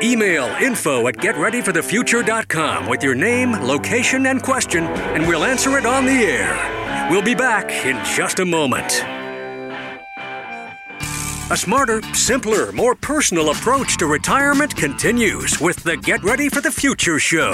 [0.03, 6.05] Email info at getreadyforthefuture.com with your name, location, and question, and we'll answer it on
[6.05, 7.07] the air.
[7.09, 9.03] We'll be back in just a moment.
[11.51, 16.71] A smarter, simpler, more personal approach to retirement continues with the Get Ready for the
[16.71, 17.51] Future show.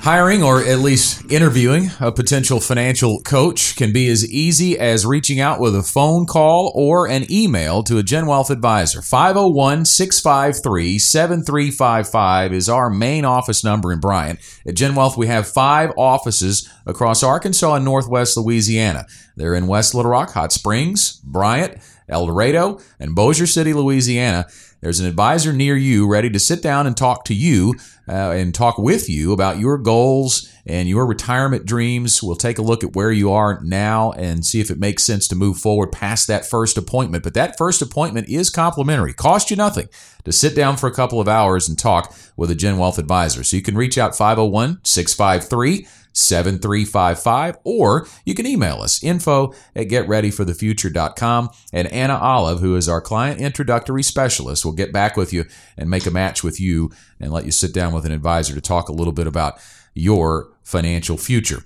[0.00, 5.40] Hiring or at least interviewing a potential financial coach can be as easy as reaching
[5.40, 9.02] out with a phone call or an email to a Gen Wealth advisor.
[9.02, 14.38] 501 653 7355 is our main office number in Bryant.
[14.66, 19.04] At Gen Wealth, we have five offices across Arkansas and Northwest Louisiana.
[19.36, 21.76] They're in West Little Rock, Hot Springs, Bryant,
[22.08, 24.46] El Dorado, and Bossier City, Louisiana.
[24.80, 27.74] There's an advisor near you ready to sit down and talk to you
[28.08, 32.22] uh, and talk with you about your goals and your retirement dreams.
[32.22, 35.26] We'll take a look at where you are now and see if it makes sense
[35.28, 37.24] to move forward past that first appointment.
[37.24, 39.88] But that first appointment is complimentary, cost you nothing
[40.24, 43.42] to sit down for a couple of hours and talk with a Gen Wealth advisor.
[43.42, 45.88] So you can reach out 501 653
[46.18, 53.00] 7355 or you can email us info at getreadyforthefuture.com and Anna Olive, who is our
[53.00, 55.44] client introductory specialist, will get back with you
[55.76, 58.60] and make a match with you and let you sit down with an advisor to
[58.60, 59.58] talk a little bit about
[59.94, 61.64] your financial future.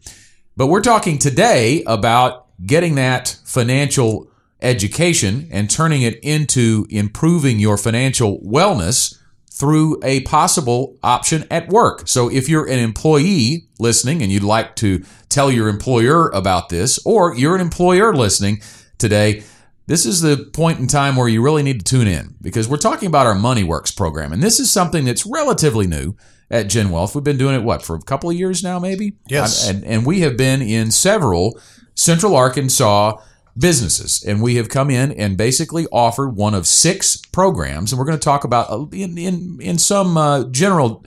[0.56, 7.76] But we're talking today about getting that financial education and turning it into improving your
[7.76, 9.18] financial wellness
[9.54, 12.08] through a possible option at work.
[12.08, 16.98] So if you're an employee listening and you'd like to tell your employer about this,
[17.04, 18.62] or you're an employer listening
[18.98, 19.42] today,
[19.86, 22.78] this is the point in time where you really need to tune in because we're
[22.78, 24.32] talking about our MoneyWorks program.
[24.32, 26.16] And this is something that's relatively new
[26.50, 27.14] at Gen Wealth.
[27.14, 29.16] We've been doing it, what, for a couple of years now, maybe?
[29.28, 29.68] Yes.
[29.68, 31.60] And, and we have been in several
[31.94, 33.18] central Arkansas
[33.58, 38.04] businesses and we have come in and basically offered one of six programs and we're
[38.04, 41.04] going to talk about uh, in in, in some uh, general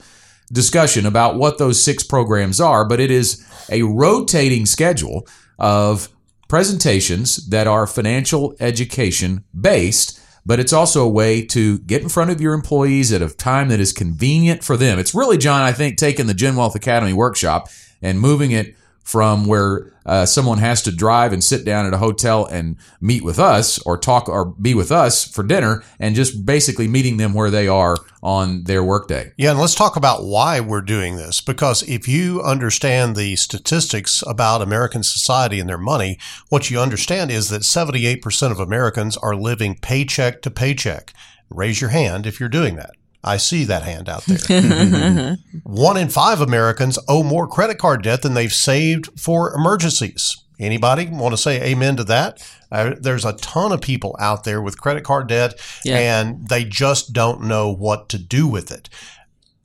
[0.53, 5.27] discussion about what those six programs are but it is a rotating schedule
[5.57, 6.09] of
[6.47, 12.29] presentations that are financial education based but it's also a way to get in front
[12.29, 14.99] of your employees at a time that is convenient for them.
[14.99, 17.67] It's really, John, I think, taking the Gen Wealth Academy workshop
[18.01, 21.99] and moving it from where uh, someone has to drive and sit down at a
[21.99, 26.43] hotel and meet with us or talk or be with us for dinner and just
[26.43, 29.31] basically meeting them where they are on their workday.
[29.37, 31.39] Yeah, and let's talk about why we're doing this.
[31.39, 36.17] Because if you understand the statistics about American society and their money,
[36.49, 41.13] what you understand is that 78% of Americans are living paycheck to paycheck.
[41.51, 42.95] Raise your hand if you're doing that.
[43.27, 45.37] I see that hand out there.
[45.63, 50.37] One in five Americans owe more credit card debt than they've saved for emergencies.
[50.59, 52.41] Anybody want to say amen to that?
[52.71, 55.97] Uh, there's a ton of people out there with credit card debt Yeah.
[55.97, 58.87] and they just don't know what to do with it.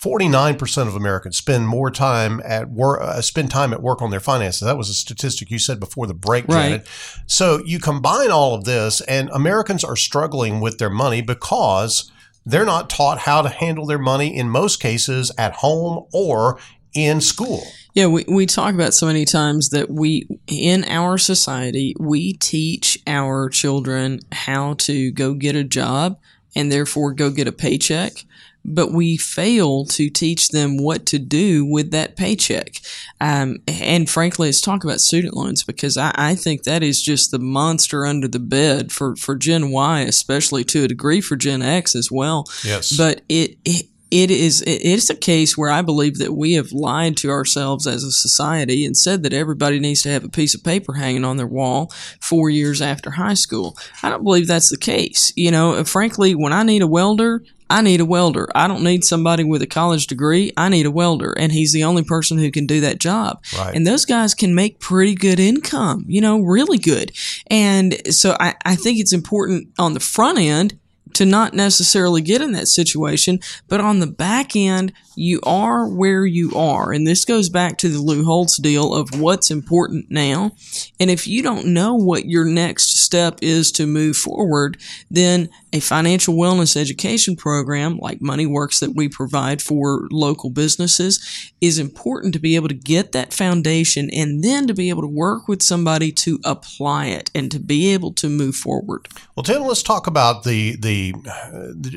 [0.03, 4.19] 49% of Americans spend more time at work, uh, spend time at work on their
[4.21, 4.63] finances.
[4.63, 6.63] That was a statistic you said before the break, Right.
[6.71, 6.87] Janet.
[7.27, 12.11] So you combine all of this, and Americans are struggling with their money because
[12.45, 16.59] they're not taught how to handle their money in most cases at home or
[16.95, 17.63] in school.
[17.95, 22.99] Yeah, we, we talk about so many times that we, in our society, we teach
[23.07, 26.19] our children how to go get a job
[26.55, 28.25] and therefore go get a paycheck.
[28.65, 32.75] But we fail to teach them what to do with that paycheck.
[33.21, 37.31] Um, and frankly, let's talk about student loans because I, I think that is just
[37.31, 41.63] the monster under the bed for, for Gen Y, especially to a degree for Gen
[41.63, 42.45] X as well.
[42.65, 42.97] Yes.
[42.97, 46.73] But it, it it is it is a case where I believe that we have
[46.73, 50.55] lied to ourselves as a society and said that everybody needs to have a piece
[50.55, 53.77] of paper hanging on their wall four years after high school.
[54.03, 55.33] I don't believe that's the case.
[55.37, 58.49] You know, frankly, when I need a welder, I need a welder.
[58.55, 60.53] I don't need somebody with a college degree.
[60.57, 63.43] I need a welder, and he's the only person who can do that job.
[63.57, 63.75] Right.
[63.75, 67.13] And those guys can make pretty good income, you know, really good.
[67.47, 70.79] And so I, I think it's important on the front end
[71.15, 76.25] to not necessarily get in that situation, but on the back end, you are where
[76.25, 76.93] you are.
[76.93, 80.53] And this goes back to the Lou Holtz deal of what's important now.
[80.99, 84.79] And if you don't know what your next step is to move forward,
[85.11, 91.79] then a financial wellness education program like MoneyWorks that we provide for local businesses is
[91.79, 95.49] important to be able to get that foundation and then to be able to work
[95.49, 99.09] with somebody to apply it and to be able to move forward.
[99.35, 101.13] Well, Tim, let's talk about the the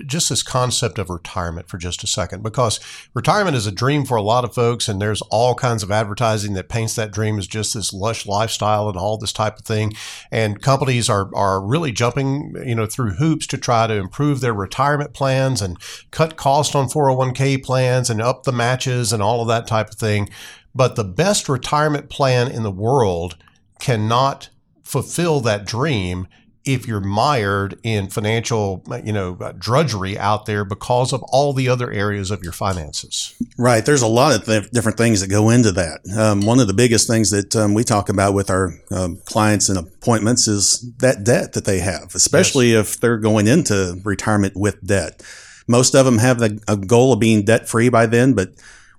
[0.07, 2.79] just this concept of retirement for just a second, because
[3.13, 6.53] retirement is a dream for a lot of folks, and there's all kinds of advertising
[6.53, 9.93] that paints that dream as just this lush lifestyle and all this type of thing.
[10.31, 14.53] And companies are are really jumping, you know, through hoops to try to improve their
[14.53, 15.77] retirement plans and
[16.11, 19.95] cut cost on 401k plans and up the matches and all of that type of
[19.95, 20.29] thing.
[20.75, 23.37] But the best retirement plan in the world
[23.79, 24.49] cannot
[24.83, 26.27] fulfill that dream
[26.65, 31.91] if you're mired in financial, you know, drudgery out there because of all the other
[31.91, 33.35] areas of your finances.
[33.57, 33.85] Right.
[33.85, 35.99] There's a lot of th- different things that go into that.
[36.17, 39.67] Um, one of the biggest things that um, we talk about with our um, clients
[39.67, 44.85] and appointments is that debt that they have, especially if they're going into retirement with
[44.85, 45.21] debt.
[45.67, 48.49] Most of them have the, a goal of being debt free by then, but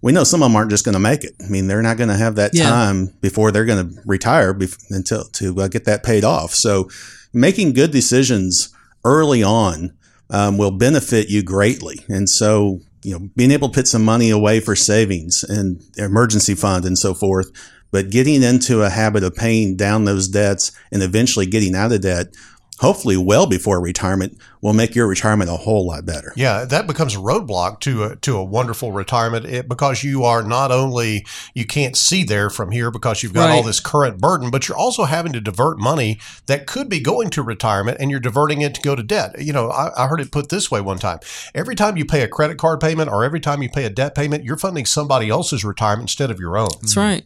[0.03, 1.33] we know some of them aren't just going to make it.
[1.43, 2.69] I mean, they're not going to have that Yeah.
[2.69, 6.51] time before they're going to retire bef- until to uh, get that paid off.
[6.53, 6.91] So,
[7.35, 8.73] making good decisions
[9.05, 9.95] early on
[10.31, 12.05] um, will benefit you greatly.
[12.09, 16.55] And so, you know, being able to put some money away for savings and emergency
[16.55, 17.51] fund and so forth,
[17.91, 22.01] but getting into a habit of paying down those debts and eventually getting out of
[22.01, 22.29] debt,
[22.79, 26.33] hopefully well before retirement, will make your retirement a whole lot better.
[26.37, 30.43] Yeah, that becomes a roadblock to a, to a wonderful retirement it, because you are
[30.43, 34.51] not only you can't see there from here because you've got all this current burden,
[34.51, 38.21] but you're also having to divert money that could be going to retirement and you're
[38.21, 39.35] diverting it to go to debt.
[39.39, 41.19] You know, I, I heard it put this way one time:
[41.55, 44.15] every time you pay a credit card payment or every time you pay a debt
[44.15, 46.69] payment, you're funding somebody else's retirement instead of your own.
[46.81, 47.25] That's right.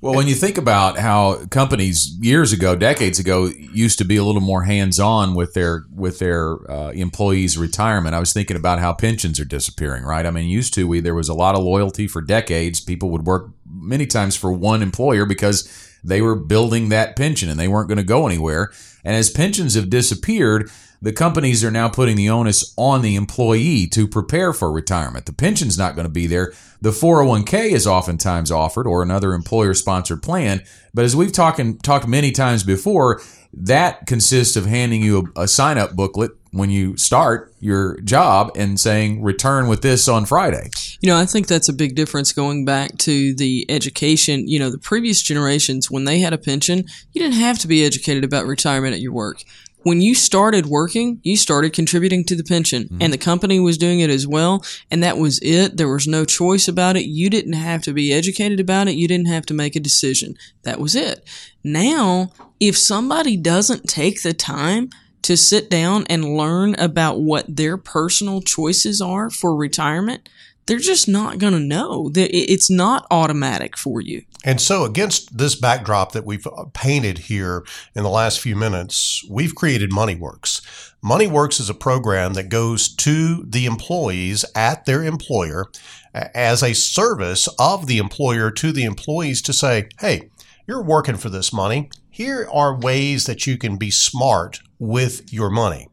[0.00, 4.22] Well, when you think about how companies years ago, decades ago, used to be a
[4.22, 8.92] little more hands-on with their with their uh, employees' retirement, I was thinking about how
[8.92, 10.04] pensions are disappearing.
[10.04, 10.24] Right?
[10.24, 12.80] I mean, used to we there was a lot of loyalty for decades.
[12.80, 15.68] People would work many times for one employer because
[16.04, 18.70] they were building that pension and they weren't going to go anywhere.
[19.04, 20.70] And as pensions have disappeared,
[21.00, 25.26] the companies are now putting the onus on the employee to prepare for retirement.
[25.26, 26.52] The pension's not going to be there.
[26.80, 30.62] The 401k is oftentimes offered or another employer sponsored plan.
[30.94, 33.20] But as we've talked, talked many times before,
[33.52, 38.50] that consists of handing you a, a sign up booklet when you start your job
[38.56, 40.70] and saying, return with this on Friday.
[41.00, 44.48] You know, I think that's a big difference going back to the education.
[44.48, 47.84] You know, the previous generations, when they had a pension, you didn't have to be
[47.84, 49.42] educated about retirement at your work.
[49.82, 52.98] When you started working, you started contributing to the pension mm-hmm.
[53.00, 54.64] and the company was doing it as well.
[54.90, 55.76] And that was it.
[55.76, 57.04] There was no choice about it.
[57.04, 58.96] You didn't have to be educated about it.
[58.96, 60.34] You didn't have to make a decision.
[60.64, 61.24] That was it.
[61.62, 64.90] Now, if somebody doesn't take the time
[65.22, 70.28] to sit down and learn about what their personal choices are for retirement,
[70.68, 74.22] they're just not going to know that it's not automatic for you.
[74.44, 77.64] And so, against this backdrop that we've uh, painted here
[77.96, 80.92] in the last few minutes, we've created MoneyWorks.
[81.02, 85.66] MoneyWorks is a program that goes to the employees at their employer
[86.12, 90.30] as a service of the employer to the employees to say, hey,
[90.66, 91.90] you're working for this money.
[92.10, 95.88] Here are ways that you can be smart with your money.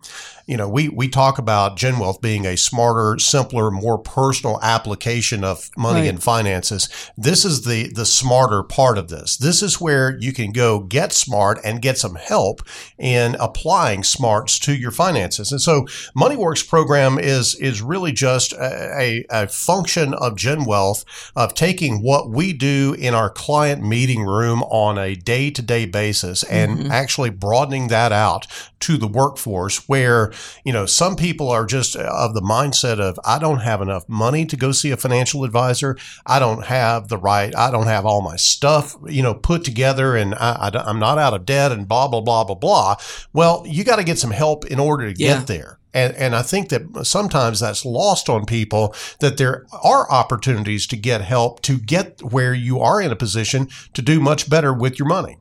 [0.48, 5.70] You know, we, we talk about GenWealth being a smarter, simpler, more personal application of
[5.76, 6.10] money Right.
[6.10, 6.88] and finances.
[7.18, 9.38] This is the, the smarter part of this.
[9.38, 12.62] This is where you can go get smart and get some help
[13.00, 15.52] in applying smarts to your finances.
[15.52, 15.86] And so
[16.16, 22.30] MoneyWorks program is, is really just a, a, a function of GenWealth of taking what
[22.30, 26.92] we do in our client meeting room on a day to day basis and mm-hmm.
[26.92, 28.46] actually broadening that out
[28.82, 30.32] to the workforce where,
[30.64, 34.46] you know, some people are just of the mindset of, I don't have enough money
[34.46, 35.98] to go see a financial advisor.
[36.26, 40.16] I don't have the right, I don't have all my stuff, you know, put together
[40.16, 42.96] and I, am not out of debt and blah, blah, blah, blah, blah.
[43.34, 45.38] Well, you got to get some help in order to Yeah.
[45.40, 45.80] get there.
[45.94, 50.98] And, and I think that sometimes that's lost on people that there are opportunities to
[50.98, 55.00] get help to get where you are in a position to do much better with
[55.00, 55.38] your money.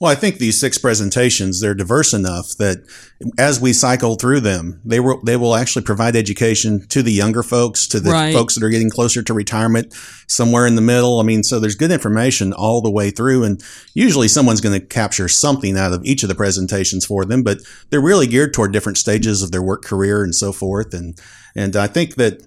[0.00, 2.78] Well, I think these six presentations, they're diverse enough that
[3.38, 7.42] as we cycle through them, they will, they will actually provide education to the younger
[7.42, 8.32] folks, to the Right.
[8.32, 9.92] folks that are getting closer to retirement,
[10.26, 11.20] somewhere in the middle.
[11.20, 13.44] I mean, so there's good information all the way through.
[13.44, 17.42] And usually someone's going to capture something out of each of the presentations for them,
[17.42, 17.58] but
[17.90, 20.94] they're really geared toward different stages of their work career and so forth.
[20.94, 21.20] And,
[21.54, 22.40] and I think that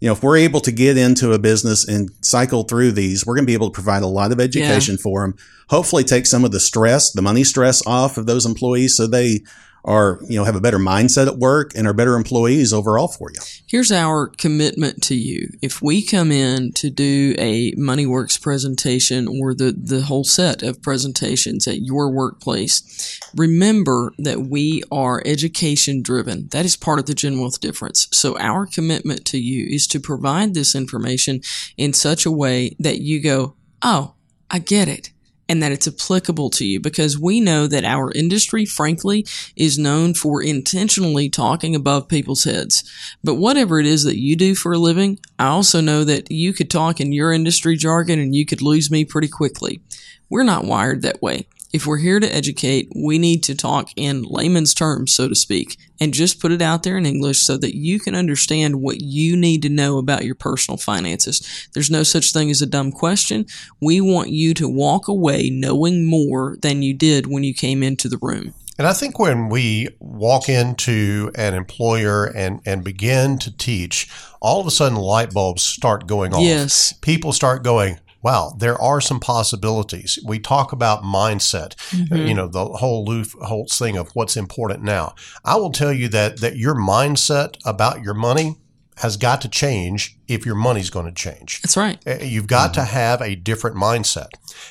[0.00, 3.34] you know, if we're able to get into a business and cycle through these, we're
[3.34, 5.36] going to be able to provide a lot of education for them.
[5.68, 9.40] Hopefully, take some of the stress, the money stress off of those employees, so they
[9.84, 13.30] are, you know, have a better mindset at work and are better employees overall for
[13.30, 13.40] you.
[13.66, 15.48] Here's our commitment to you.
[15.62, 20.82] If we come in to do a MoneyWorks presentation or the, the whole set of
[20.82, 26.48] presentations at your workplace, remember that we are education driven.
[26.48, 28.08] That is part of the GenWealth difference.
[28.12, 31.40] So our commitment to you is to provide this information
[31.76, 34.14] in such a way that you go, oh,
[34.50, 35.10] I get it
[35.50, 39.26] and that it's applicable to you because we know that our industry, frankly,
[39.56, 42.88] is known for intentionally talking above people's heads.
[43.24, 46.52] But whatever it is that you do for a living, I also know that you
[46.52, 49.80] could talk in your industry jargon and you could lose me pretty quickly.
[50.28, 51.48] We're not wired that way.
[51.72, 55.76] If we're here to educate, we need to talk in layman's terms, so to speak,
[56.00, 59.36] and just put it out there in English so that you can understand what you
[59.36, 61.68] need to know about your personal finances.
[61.72, 63.46] There's no such thing as a dumb question.
[63.80, 68.08] We want you to walk away knowing more than you did when you came into
[68.08, 68.54] the room.
[68.76, 74.08] And I think when we walk into an employer and, and begin to teach,
[74.40, 76.42] all of a sudden light bulbs start going off.
[76.42, 76.94] Yes.
[76.94, 80.18] People start going, wow, there are some possibilities.
[80.24, 81.74] We talk about mindset,
[82.10, 85.14] you know, the whole Lou Holtz thing of what's important now.
[85.44, 88.56] I will tell you that, that your mindset about your money
[88.98, 91.62] has got to change if your money's going to change.
[91.62, 91.98] That's right.
[92.06, 94.28] Uh, You've got to have a different mindset.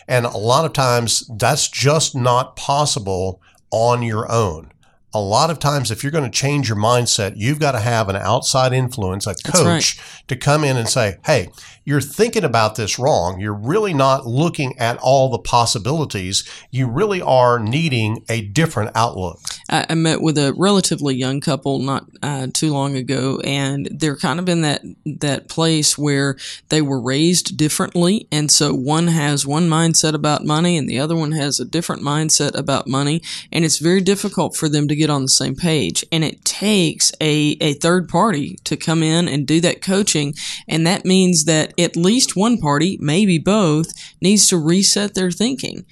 [0.07, 3.41] And a lot of times that's just not possible
[3.71, 4.71] on your own.
[5.13, 8.09] A lot of times, if you're going to change your mindset, you've got to have
[8.09, 9.63] an outside influence, a That's right.
[9.63, 11.49] coach to come in and say, Hey,
[11.89, 13.39] you're thinking about this wrong.
[13.39, 16.47] You're really not looking at all the possibilities.
[16.69, 19.39] You really are needing a different outlook.
[19.71, 24.15] I, I met with a relatively young couple not uh, too long ago, and they're
[24.15, 26.37] kind of in that that place where
[26.69, 31.15] they were raised differently, and so one has one mindset about money, and the other
[31.15, 33.19] one has a different mindset about money,
[33.51, 37.11] and it's very difficult for them to get on the same page, and it takes
[37.21, 40.33] a a third party to come in and do that coaching,
[40.67, 43.87] and that means that at least one party, maybe both,
[44.21, 45.85] needs to reset their thinking.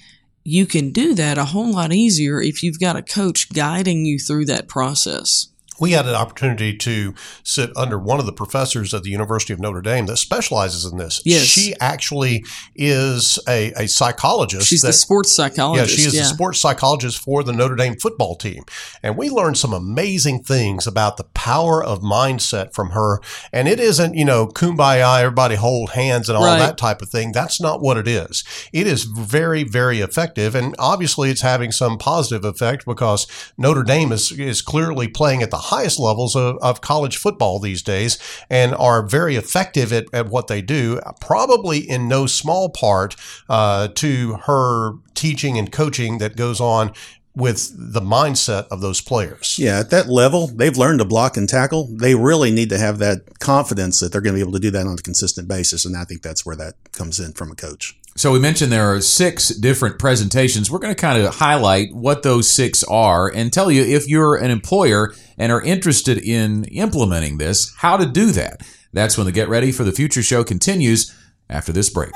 [0.44, 4.18] You can do that a whole lot easier if you've got a coach guiding you
[4.18, 5.48] through that process.
[5.80, 9.60] We had an opportunity to sit under one of the professors at the University of
[9.60, 11.20] Notre Dame that specializes in this.
[11.24, 11.42] Yes.
[11.44, 14.66] She actually is a, a psychologist.
[14.68, 15.96] She's the that- sports yeah, psychologist.
[15.96, 18.64] she is the sports psychologist for the Notre Dame football team.
[19.02, 23.20] And we learned some amazing things about the power of mindset from her.
[23.52, 26.58] And it isn't, you know, kumbaya, everybody hold hands and all Right.
[26.58, 27.32] that type of thing.
[27.32, 28.42] That's not what it is.
[28.72, 30.54] It is very, very effective.
[30.54, 33.26] And obviously it's having some positive effect because
[33.58, 37.82] Notre Dame is, is clearly playing at the highest levels of, of college football these
[37.82, 38.18] days
[38.50, 43.16] and are very effective at, at what they do, probably in no small part
[43.48, 46.92] uh, to her teaching and coaching that goes on
[47.34, 49.58] with the mindset of those players.
[49.58, 51.88] Yeah, at that level, they've learned to block and tackle.
[51.90, 54.72] They really need to have that confidence that they're going to be able to do
[54.72, 55.84] that on a consistent basis.
[55.84, 57.97] And I think that's where that comes in from a coach.
[58.18, 60.72] So we mentioned there are six different presentations.
[60.72, 64.34] We're going to kind of highlight what those six are and tell you if you're
[64.34, 68.66] an employer and are interested in implementing this, how to do that.
[68.92, 71.14] That's when the Get Ready for the Future show continues
[71.50, 72.12] after this break.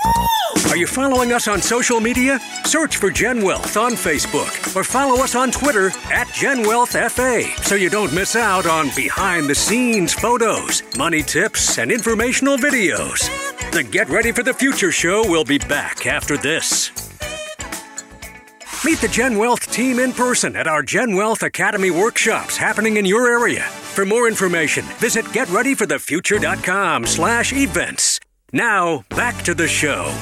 [0.69, 2.39] Are you following us on social media?
[2.65, 7.91] Search for GenWealth on Facebook or follow us on Twitter at GenWealth FA so you
[7.91, 13.29] don't miss out on behind the scenes photos, money tips, and informational videos.
[13.73, 16.91] The Get Ready for the Future show will be back after this.
[18.85, 23.63] Meet the GenWealth team in person at our GenWealth Academy workshops happening in your area.
[23.63, 28.12] For more information, visit getreadyforthefuture.com slash events.
[28.53, 30.15] Now, back to the show.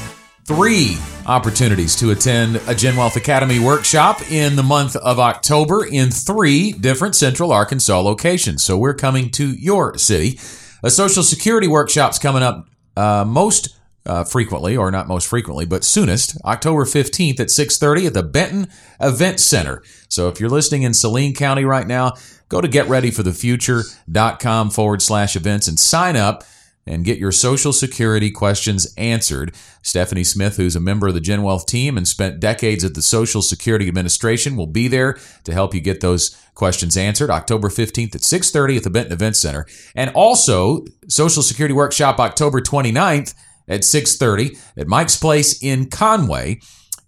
[0.45, 6.71] Three opportunities to attend a GenWealth Academy workshop in the month of October in three
[6.71, 8.65] different Central Arkansas locations.
[8.65, 10.39] So we're coming to your city.
[10.85, 13.77] A Social Security workshop's coming up uh, most
[14.07, 18.69] uh, frequently, or not most frequently, but soonest, October 15th at 6.30 at the Benton
[19.01, 19.83] Event Center.
[20.09, 22.15] So if you're listening in Saline County right now,
[22.49, 26.45] go to getreadyforthefuture.com forward slash events and sign up
[26.87, 29.55] and get your Social Security questions answered.
[29.83, 33.43] Stephanie Smith, who's a member of the GenWealth team and spent decades at the Social
[33.43, 37.31] Security Administration, will be there to help you get those questions answered.
[37.31, 39.67] October 15th at 6.30 at the Benton Event Center.
[39.95, 43.35] And also, Social Security Workshop October 29th
[43.69, 46.61] at 6.30 at Mike's Place in Conway.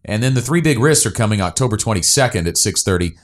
[0.05, 3.17] And then the three big risks are coming October 22nd at 6.30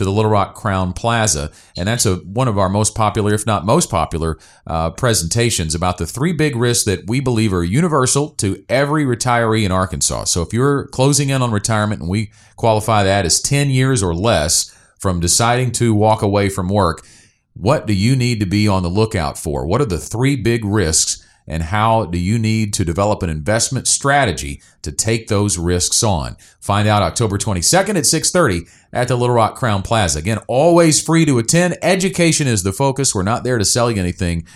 [0.00, 3.44] to the Little Rock Crowne Plaza, and that's a one of our most popular, if
[3.44, 8.30] not most popular, uh, presentations about the three big risks that we believe are universal
[8.30, 10.24] to every retiree in Arkansas.
[10.24, 14.14] So if you're closing in on retirement, and we qualify that as 10 years or
[14.14, 17.06] less from deciding to walk away from work,
[17.52, 19.66] what do you need to be on the lookout for?
[19.66, 21.22] What are the three big risks?
[21.50, 26.36] And how do you need to develop an investment strategy to take those risks on?
[26.60, 30.20] Find out october 22nd at 6.30 at the little rock crowne plaza.
[30.20, 31.76] Again always free to attend.
[31.82, 33.16] Education is the focus.
[33.16, 34.46] We're not there to sell you anything.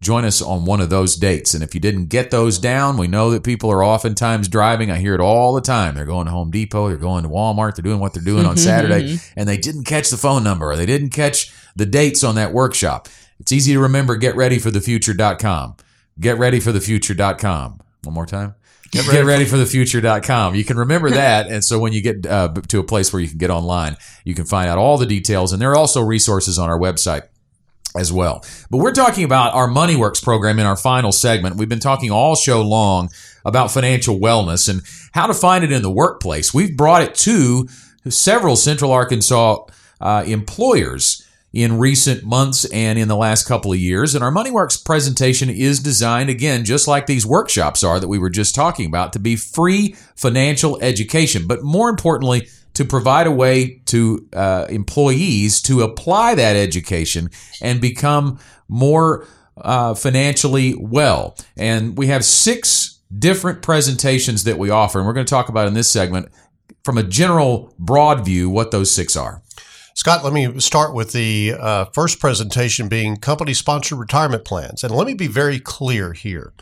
[0.00, 1.54] Join us on one of those dates.
[1.54, 4.92] And if you didn't get those down we know that people are oftentimes driving.
[4.92, 5.96] I hear it all the time.
[5.96, 6.86] They're going to home depot.
[6.86, 7.74] They're going to walmart.
[7.74, 9.18] They're doing what they're doing on saturday.
[9.34, 10.70] And they didn't catch the phone number.
[10.70, 13.08] Or they didn't catch the dates on that workshop.
[13.40, 14.16] It's easy to remember.
[14.16, 15.74] Getreadyforthefuture.com
[16.20, 17.80] getreadyforthefuture.com.
[18.04, 18.54] One more time.
[18.90, 20.54] Get ready, for the future.com.
[20.54, 21.48] You can remember that.
[21.48, 24.34] And so when you get uh, to a place where you can get online, you
[24.34, 25.52] can find out all the details.
[25.52, 27.22] And there are also resources on our website
[27.96, 28.44] as well.
[28.70, 31.56] But we're talking about our MoneyWorks program in our final segment.
[31.56, 33.10] We've been talking all show long
[33.44, 36.54] about financial wellness and how to find it in the workplace.
[36.54, 37.68] We've brought it to
[38.08, 39.64] several Central Arkansas
[40.00, 44.14] uh, employers in recent months and in the last couple of years.
[44.14, 48.30] And our MoneyWorks presentation is designed, again, just like these workshops are that we were
[48.30, 51.46] just talking about, to be free financial education.
[51.46, 57.30] But more importantly, to provide a way to uh, employees to apply that education
[57.62, 58.38] and become
[58.68, 59.26] more
[59.56, 61.36] uh, financially well.
[61.56, 64.98] And we have six different presentations that we offer.
[64.98, 66.28] And we're going to talk about in this segment
[66.84, 69.42] from a general broad view what those six are.
[69.98, 74.84] Scott, let me start with the uh, first presentation being company sponsored retirement plans.
[74.84, 76.52] And let me be very clear here.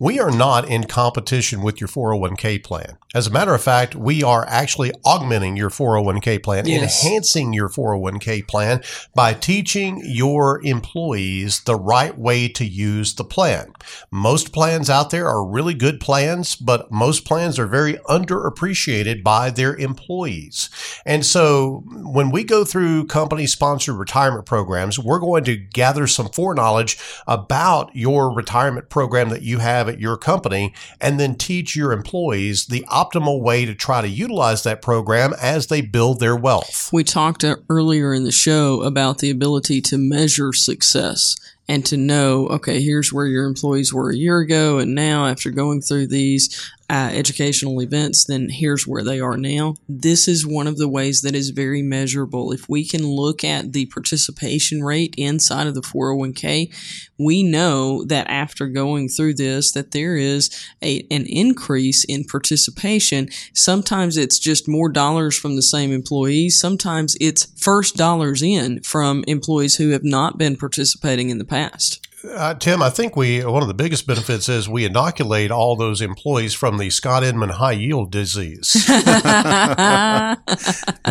[0.00, 2.98] We are not in competition with your 401k plan.
[3.16, 7.04] As a matter of fact, we are actually augmenting your 401k plan, Yes.
[7.04, 8.80] enhancing your 401k plan
[9.16, 13.72] by teaching your employees the right way to use the plan.
[14.12, 19.50] Most plans out there are really good plans, but most plans are very underappreciated by
[19.50, 20.70] their employees.
[21.04, 26.28] And so when we go through company sponsored retirement programs, we're going to gather some
[26.28, 31.74] foreknowledge about your retirement program that you have have at your company and then teach
[31.76, 36.36] your employees the optimal way to try to utilize that program as they build their
[36.36, 36.90] wealth.
[36.92, 41.36] We talked earlier in the show about the ability to measure success
[41.70, 45.50] and to know, okay, here's where your employees were a year ago, and now after
[45.50, 49.74] going through these uh, educational events, then here's where they are now.
[49.88, 52.50] This is one of the ways that is very measurable.
[52.50, 56.72] If we can look at the participation rate inside of the 401k,
[57.18, 60.50] we know that after going through this, that there is
[60.82, 63.28] a, an increase in participation.
[63.52, 66.58] Sometimes it's just more dollars from the same employees.
[66.58, 72.07] Sometimes it's first dollars in from employees who have not been participating in the past.
[72.24, 76.00] Uh, Tim, I think we one of the biggest benefits is we inoculate all those
[76.00, 78.88] employees from the Scott Inman high yield disease.
[78.90, 80.36] Are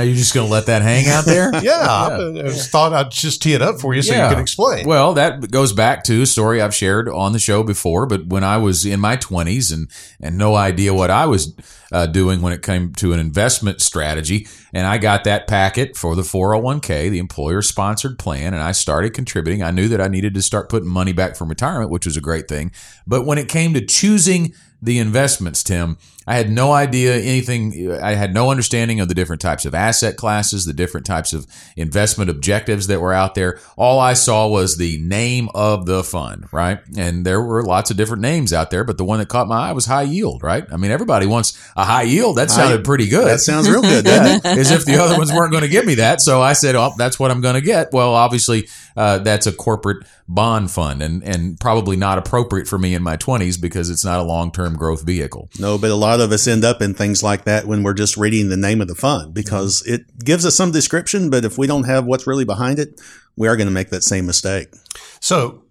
[0.04, 1.50] you just going to let that hang out there?
[1.64, 4.40] yeah, I, I just thought I'd just tee it up for you so you can
[4.40, 4.86] explain.
[4.86, 8.06] Well, that goes back to a story I've shared on the show before.
[8.06, 9.90] But when I was in my twenties and
[10.20, 11.56] and no idea what I was
[11.90, 16.16] uh, doing when it came to an investment strategy, and I got that packet for
[16.16, 19.64] the 401k, the employer sponsored plan, and I started contributing.
[19.64, 22.22] I knew that I needed to start putting money back from retirement, which was a
[22.22, 22.72] great thing.
[23.06, 25.98] But when it came to choosing the investments, Tim,
[26.28, 27.92] I had no idea anything.
[27.94, 31.48] I had no understanding of the different types of asset classes, the different types of
[31.78, 33.60] investment objectives that were out there.
[33.78, 36.80] All I saw was the name of the fund, right?
[36.98, 39.70] And there were lots of different names out there, but the one that caught my
[39.70, 40.66] eye was high yield, right?
[40.70, 42.38] I mean, everybody wants a high yield.
[42.38, 43.28] That sounded pretty good.
[43.28, 44.46] That sounds real good, it?
[44.46, 46.20] As if the other ones weren't going to give me that.
[46.20, 47.94] So I said, oh, that's what I'm going to get.
[47.94, 48.68] Well, obviously,
[48.98, 53.16] uh, that's a corporate bond fund and, and probably not appropriate for me in my
[53.16, 55.50] 20s because it's not a long term growth vehicle.
[55.60, 58.18] No, but a lot of us end up in things like that when we're just
[58.18, 61.68] reading the name of the fund because it gives us some description, but if we
[61.68, 63.00] don't have what's really behind it,
[63.36, 64.70] we are going to make that same mistake.
[65.20, 65.64] So,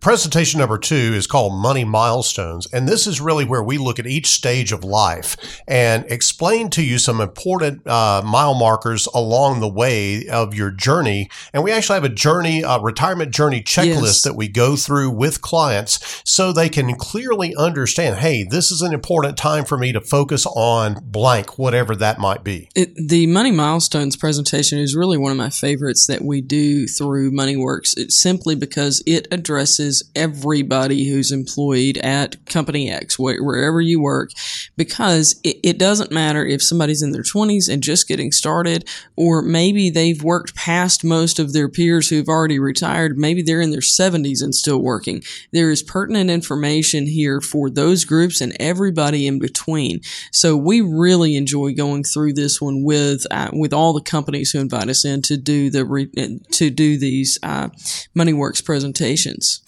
[0.00, 2.66] presentation number two is called Money Milestones.
[2.72, 6.82] And this is really where we look at each stage of life and explain to
[6.82, 11.28] you some important uh, mile markers along the way of your journey.
[11.52, 14.22] And we actually have a journey, a retirement journey checklist Yes.
[14.22, 18.92] that we go through with clients so they can clearly understand hey, this is an
[18.92, 22.68] important time for me to focus on blank, whatever that might be.
[22.74, 27.30] It, the Money Milestones presentation is really one of my favorites that we do through
[27.32, 27.96] MoneyWorks.
[27.96, 29.67] It's simply because it addresses
[30.14, 34.30] everybody who's employed at Company X, wherever you work,
[34.78, 39.42] because it, it doesn't matter if somebody's in their 20s and just getting started, or
[39.42, 43.18] maybe they've worked past most of their peers who've already retired.
[43.18, 45.22] Maybe they're in their 70s and still working.
[45.52, 50.00] There is pertinent information here for those groups and everybody in between.
[50.32, 54.60] So we really enjoy going through this one with uh, with all the companies who
[54.60, 57.68] invite us in to do the re- to do these uh,
[58.16, 59.60] MoneyWorks presentations.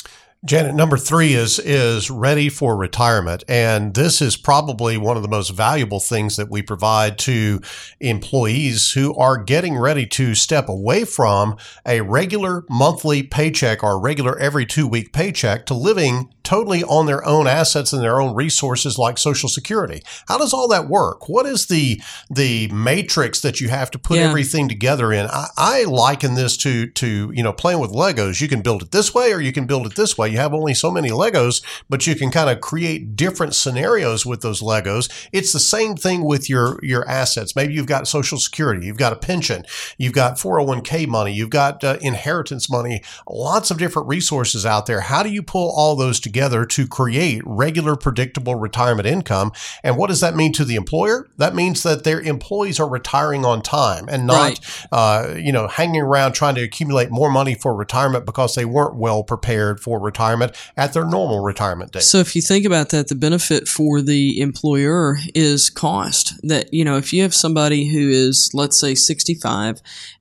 [0.43, 5.29] Janet, number three is is ready for retirement, and this is probably one of the
[5.29, 7.61] most valuable things that we provide to
[8.01, 14.39] employees who are getting ready to step away from a regular monthly paycheck or regular
[14.39, 18.97] every two week paycheck to living totally on their own assets and their own resources
[18.97, 20.03] like Social Security.
[20.27, 21.29] How does all that work?
[21.29, 24.29] What is the the matrix that you have to put Yeah.
[24.29, 25.27] everything together in?
[25.27, 28.41] I, I liken this to to you know playing with Legos.
[28.41, 30.30] You can build it this way or you can build it this way.
[30.31, 34.41] You have only so many Legos, but you can kind of create different scenarios with
[34.43, 35.11] those Legos.
[35.33, 37.57] It's the same thing with your your assets.
[37.57, 39.65] Maybe you've got Social Security, you've got a pension,
[39.99, 45.01] you've got 401k money, you've got uh, inheritance money, lots of different resources out there.
[45.01, 49.53] How do you pull all those together to create regular, predictable retirement income?
[49.83, 51.29] And what does that mean to the employer?
[51.37, 54.87] That means that their employees are retiring on time and not, Right.
[54.93, 58.95] uh, you know, hanging around trying to accumulate more money for retirement because they weren't
[58.97, 60.20] well prepared for retirement
[60.77, 62.03] at their normal retirement date.
[62.03, 66.35] So if you think about that, the benefit for the employer is cost.
[66.43, 69.81] That, you know, if you have somebody who is, let's say, 65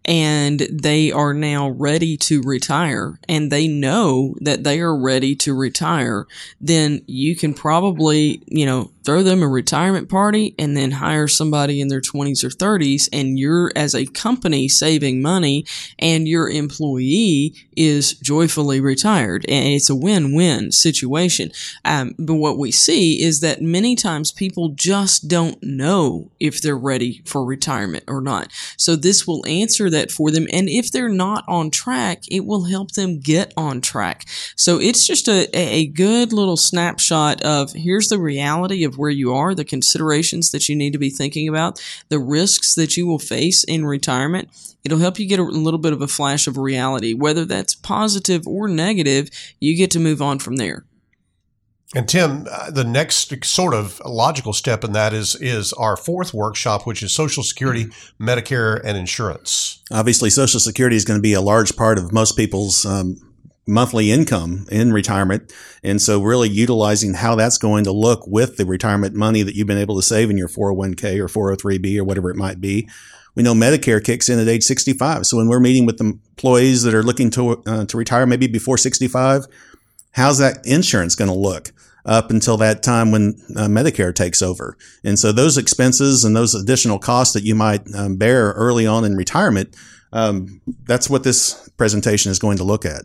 [0.09, 5.53] and they are now ready to retire and they know that they are ready to
[5.53, 6.25] retire,
[6.59, 11.81] then you can probably, you know, throw them a retirement party and then hire somebody
[11.81, 15.65] in their 20s or 30s and you're as a company saving money
[15.99, 19.45] and your employee is joyfully retired.
[19.47, 21.51] And it's a win-win situation.
[21.85, 26.77] Um, but what we see is that many times people just don't know if they're
[26.77, 28.51] ready for retirement or not.
[28.77, 32.65] So this will answer that for them and if they're not on track it will
[32.65, 34.25] help them get on track
[34.55, 39.09] so it's just a, a a good little snapshot of here's the reality of where
[39.09, 43.05] you are the considerations that you need to be thinking about the risks that you
[43.05, 44.49] will face in retirement
[44.83, 47.13] It'll help you get a little bit of a flash of reality.
[47.13, 49.29] Whether that's positive or negative,
[49.59, 50.85] you get to move on from there.
[51.95, 56.35] And Tim, uh, the next sort of logical step in that is is our fourth
[56.35, 57.85] workshop, which is Social Security,
[58.19, 59.81] Medicare, and insurance.
[59.91, 63.17] Obviously, Social Security is going to be a large part of most people's um,
[63.69, 65.51] monthly income in retirement.
[65.83, 69.67] And so really utilizing how that's going to look with the retirement money that you've
[69.67, 72.89] been able to save in your 401k or 403b or whatever it might be.
[73.35, 75.25] We know Medicare kicks in at age 65.
[75.25, 78.77] So when we're meeting with employees that are looking to, uh, to retire maybe before
[78.77, 79.45] 65,
[80.19, 81.71] how's that insurance going to look?
[82.05, 84.77] up until that time when uh, Medicare takes over.
[85.03, 89.05] And so those expenses and those additional costs that you might um, bear early on
[89.05, 89.75] in retirement,
[90.11, 93.03] um, that's what this presentation is going to look at.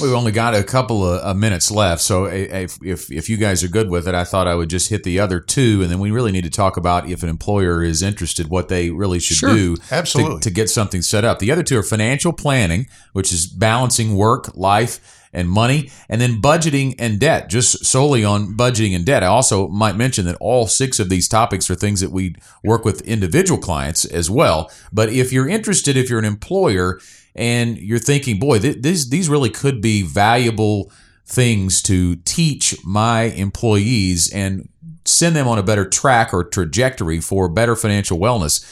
[0.00, 3.62] We've only got a couple of uh, minutes left, so if, if if you guys
[3.62, 6.00] are good with it, I thought I would just hit the other two, and then
[6.00, 9.36] we really need to talk about if an employer is interested, what they really should
[9.36, 9.54] sure.
[9.54, 10.40] do Absolutely.
[10.40, 11.38] To, to get something set up.
[11.38, 16.40] The other two are financial planning, which is balancing work, life, and money, and then
[16.40, 19.22] budgeting and debt, just solely on budgeting and debt.
[19.22, 22.84] I also might mention that all six of these topics are things that we work
[22.84, 24.70] with individual clients as well.
[24.92, 27.00] But if you're interested, if you're an employer
[27.34, 30.90] and you're thinking, boy, th- these these really could be valuable
[31.26, 34.68] things to teach my employees and
[35.04, 38.64] send them on a better track or trajectory for better financial wellness.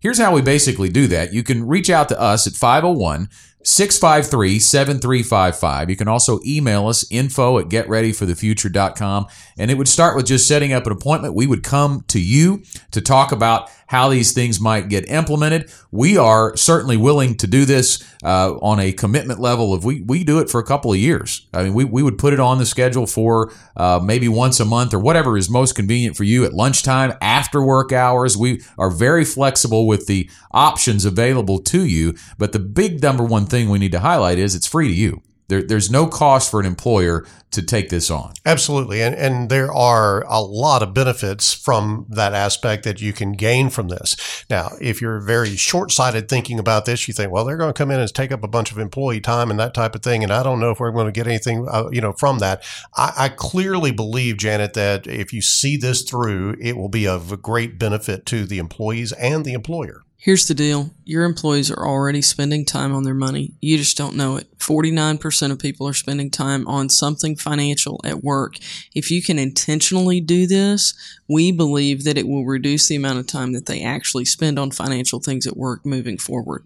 [0.00, 1.32] Here's how we basically do that.
[1.32, 3.28] You can reach out to us at 501
[3.66, 5.90] 653 7355.
[5.90, 9.26] You can also email us info at getreadyforthefuture.com.
[9.58, 11.34] And it would start with just setting up an appointment.
[11.34, 12.62] We would come to you
[12.92, 15.70] to talk about how these things might get implemented.
[15.90, 20.24] We are certainly willing to do this uh, on a commitment level of we, we
[20.24, 21.46] do it for a couple of years.
[21.52, 24.64] I mean, we, we would put it on the schedule for uh, maybe once a
[24.64, 28.36] month or whatever is most convenient for you at lunchtime, after work hours.
[28.36, 32.14] We are very flexible with the options available to you.
[32.38, 35.22] But the big number one thing we need to highlight is it's free to you.
[35.48, 38.34] There, there's no cost for an employer to take this on.
[38.44, 39.00] Absolutely.
[39.00, 43.70] And, and there are a lot of benefits from that aspect that you can gain
[43.70, 44.44] from this.
[44.50, 47.78] Now, if you're very short sighted thinking about this, you think, well, they're going to
[47.78, 50.24] come in and take up a bunch of employee time and that type of thing.
[50.24, 52.64] And I don't know if we're going to get anything, uh, you know, from that.
[52.96, 57.40] I, I clearly believe, Janet, that if you see this through, it will be of
[57.40, 60.02] great benefit to the employees and the employer.
[60.26, 63.52] Here's the deal your employees are already spending time on their money.
[63.60, 64.58] You just don't know it.
[64.58, 68.56] 49% of people are spending time on something financial at work.
[68.92, 70.94] If you can intentionally do this,
[71.28, 74.72] we believe that it will reduce the amount of time that they actually spend on
[74.72, 76.64] financial things at work moving forward.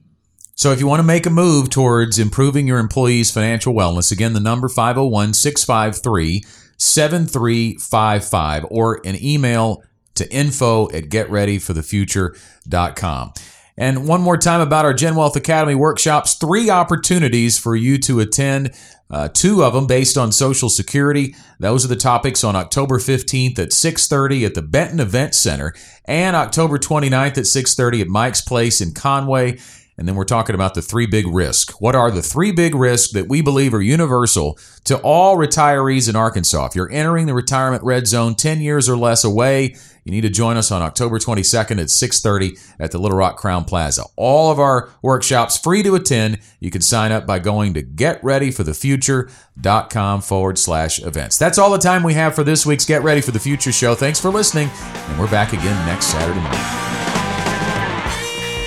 [0.55, 4.33] So if you want to make a move towards improving your employees' financial wellness, again,
[4.33, 6.45] the number 501 653
[6.79, 9.83] 7355 or an email
[10.21, 13.33] to info at getreadyforthefuture.com.
[13.77, 18.73] And one more time about our GenWealth Academy workshops, three opportunities for you to attend.
[19.11, 21.35] Uh, two of them based on Social Security.
[21.59, 26.37] Those are the topics on October 15th at 6:30 at the Benton Event Center and
[26.37, 29.59] October 29th at 6:30 at Mike's Place in Conway.
[30.01, 31.79] And then we're talking about the three big risks.
[31.79, 36.17] What are the three big risks that we believe are universal to all retirees in
[36.17, 36.65] Arkansas?
[36.65, 40.31] If you're entering the retirement red zone 10 years or less away, you need to
[40.31, 44.05] join us on October 22nd at 6:30 at the Little Rock Crowne Plaza.
[44.17, 46.39] All of our workshops free to attend.
[46.61, 51.37] You can sign up by going to getreadyforthefuture.com forward slash events.
[51.37, 53.95] That's all the time we have for this week's Get Ready for the Future show.
[53.95, 57.10] Thanks for listening, and we're back again next Saturday morning.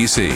[0.00, 0.32] PC.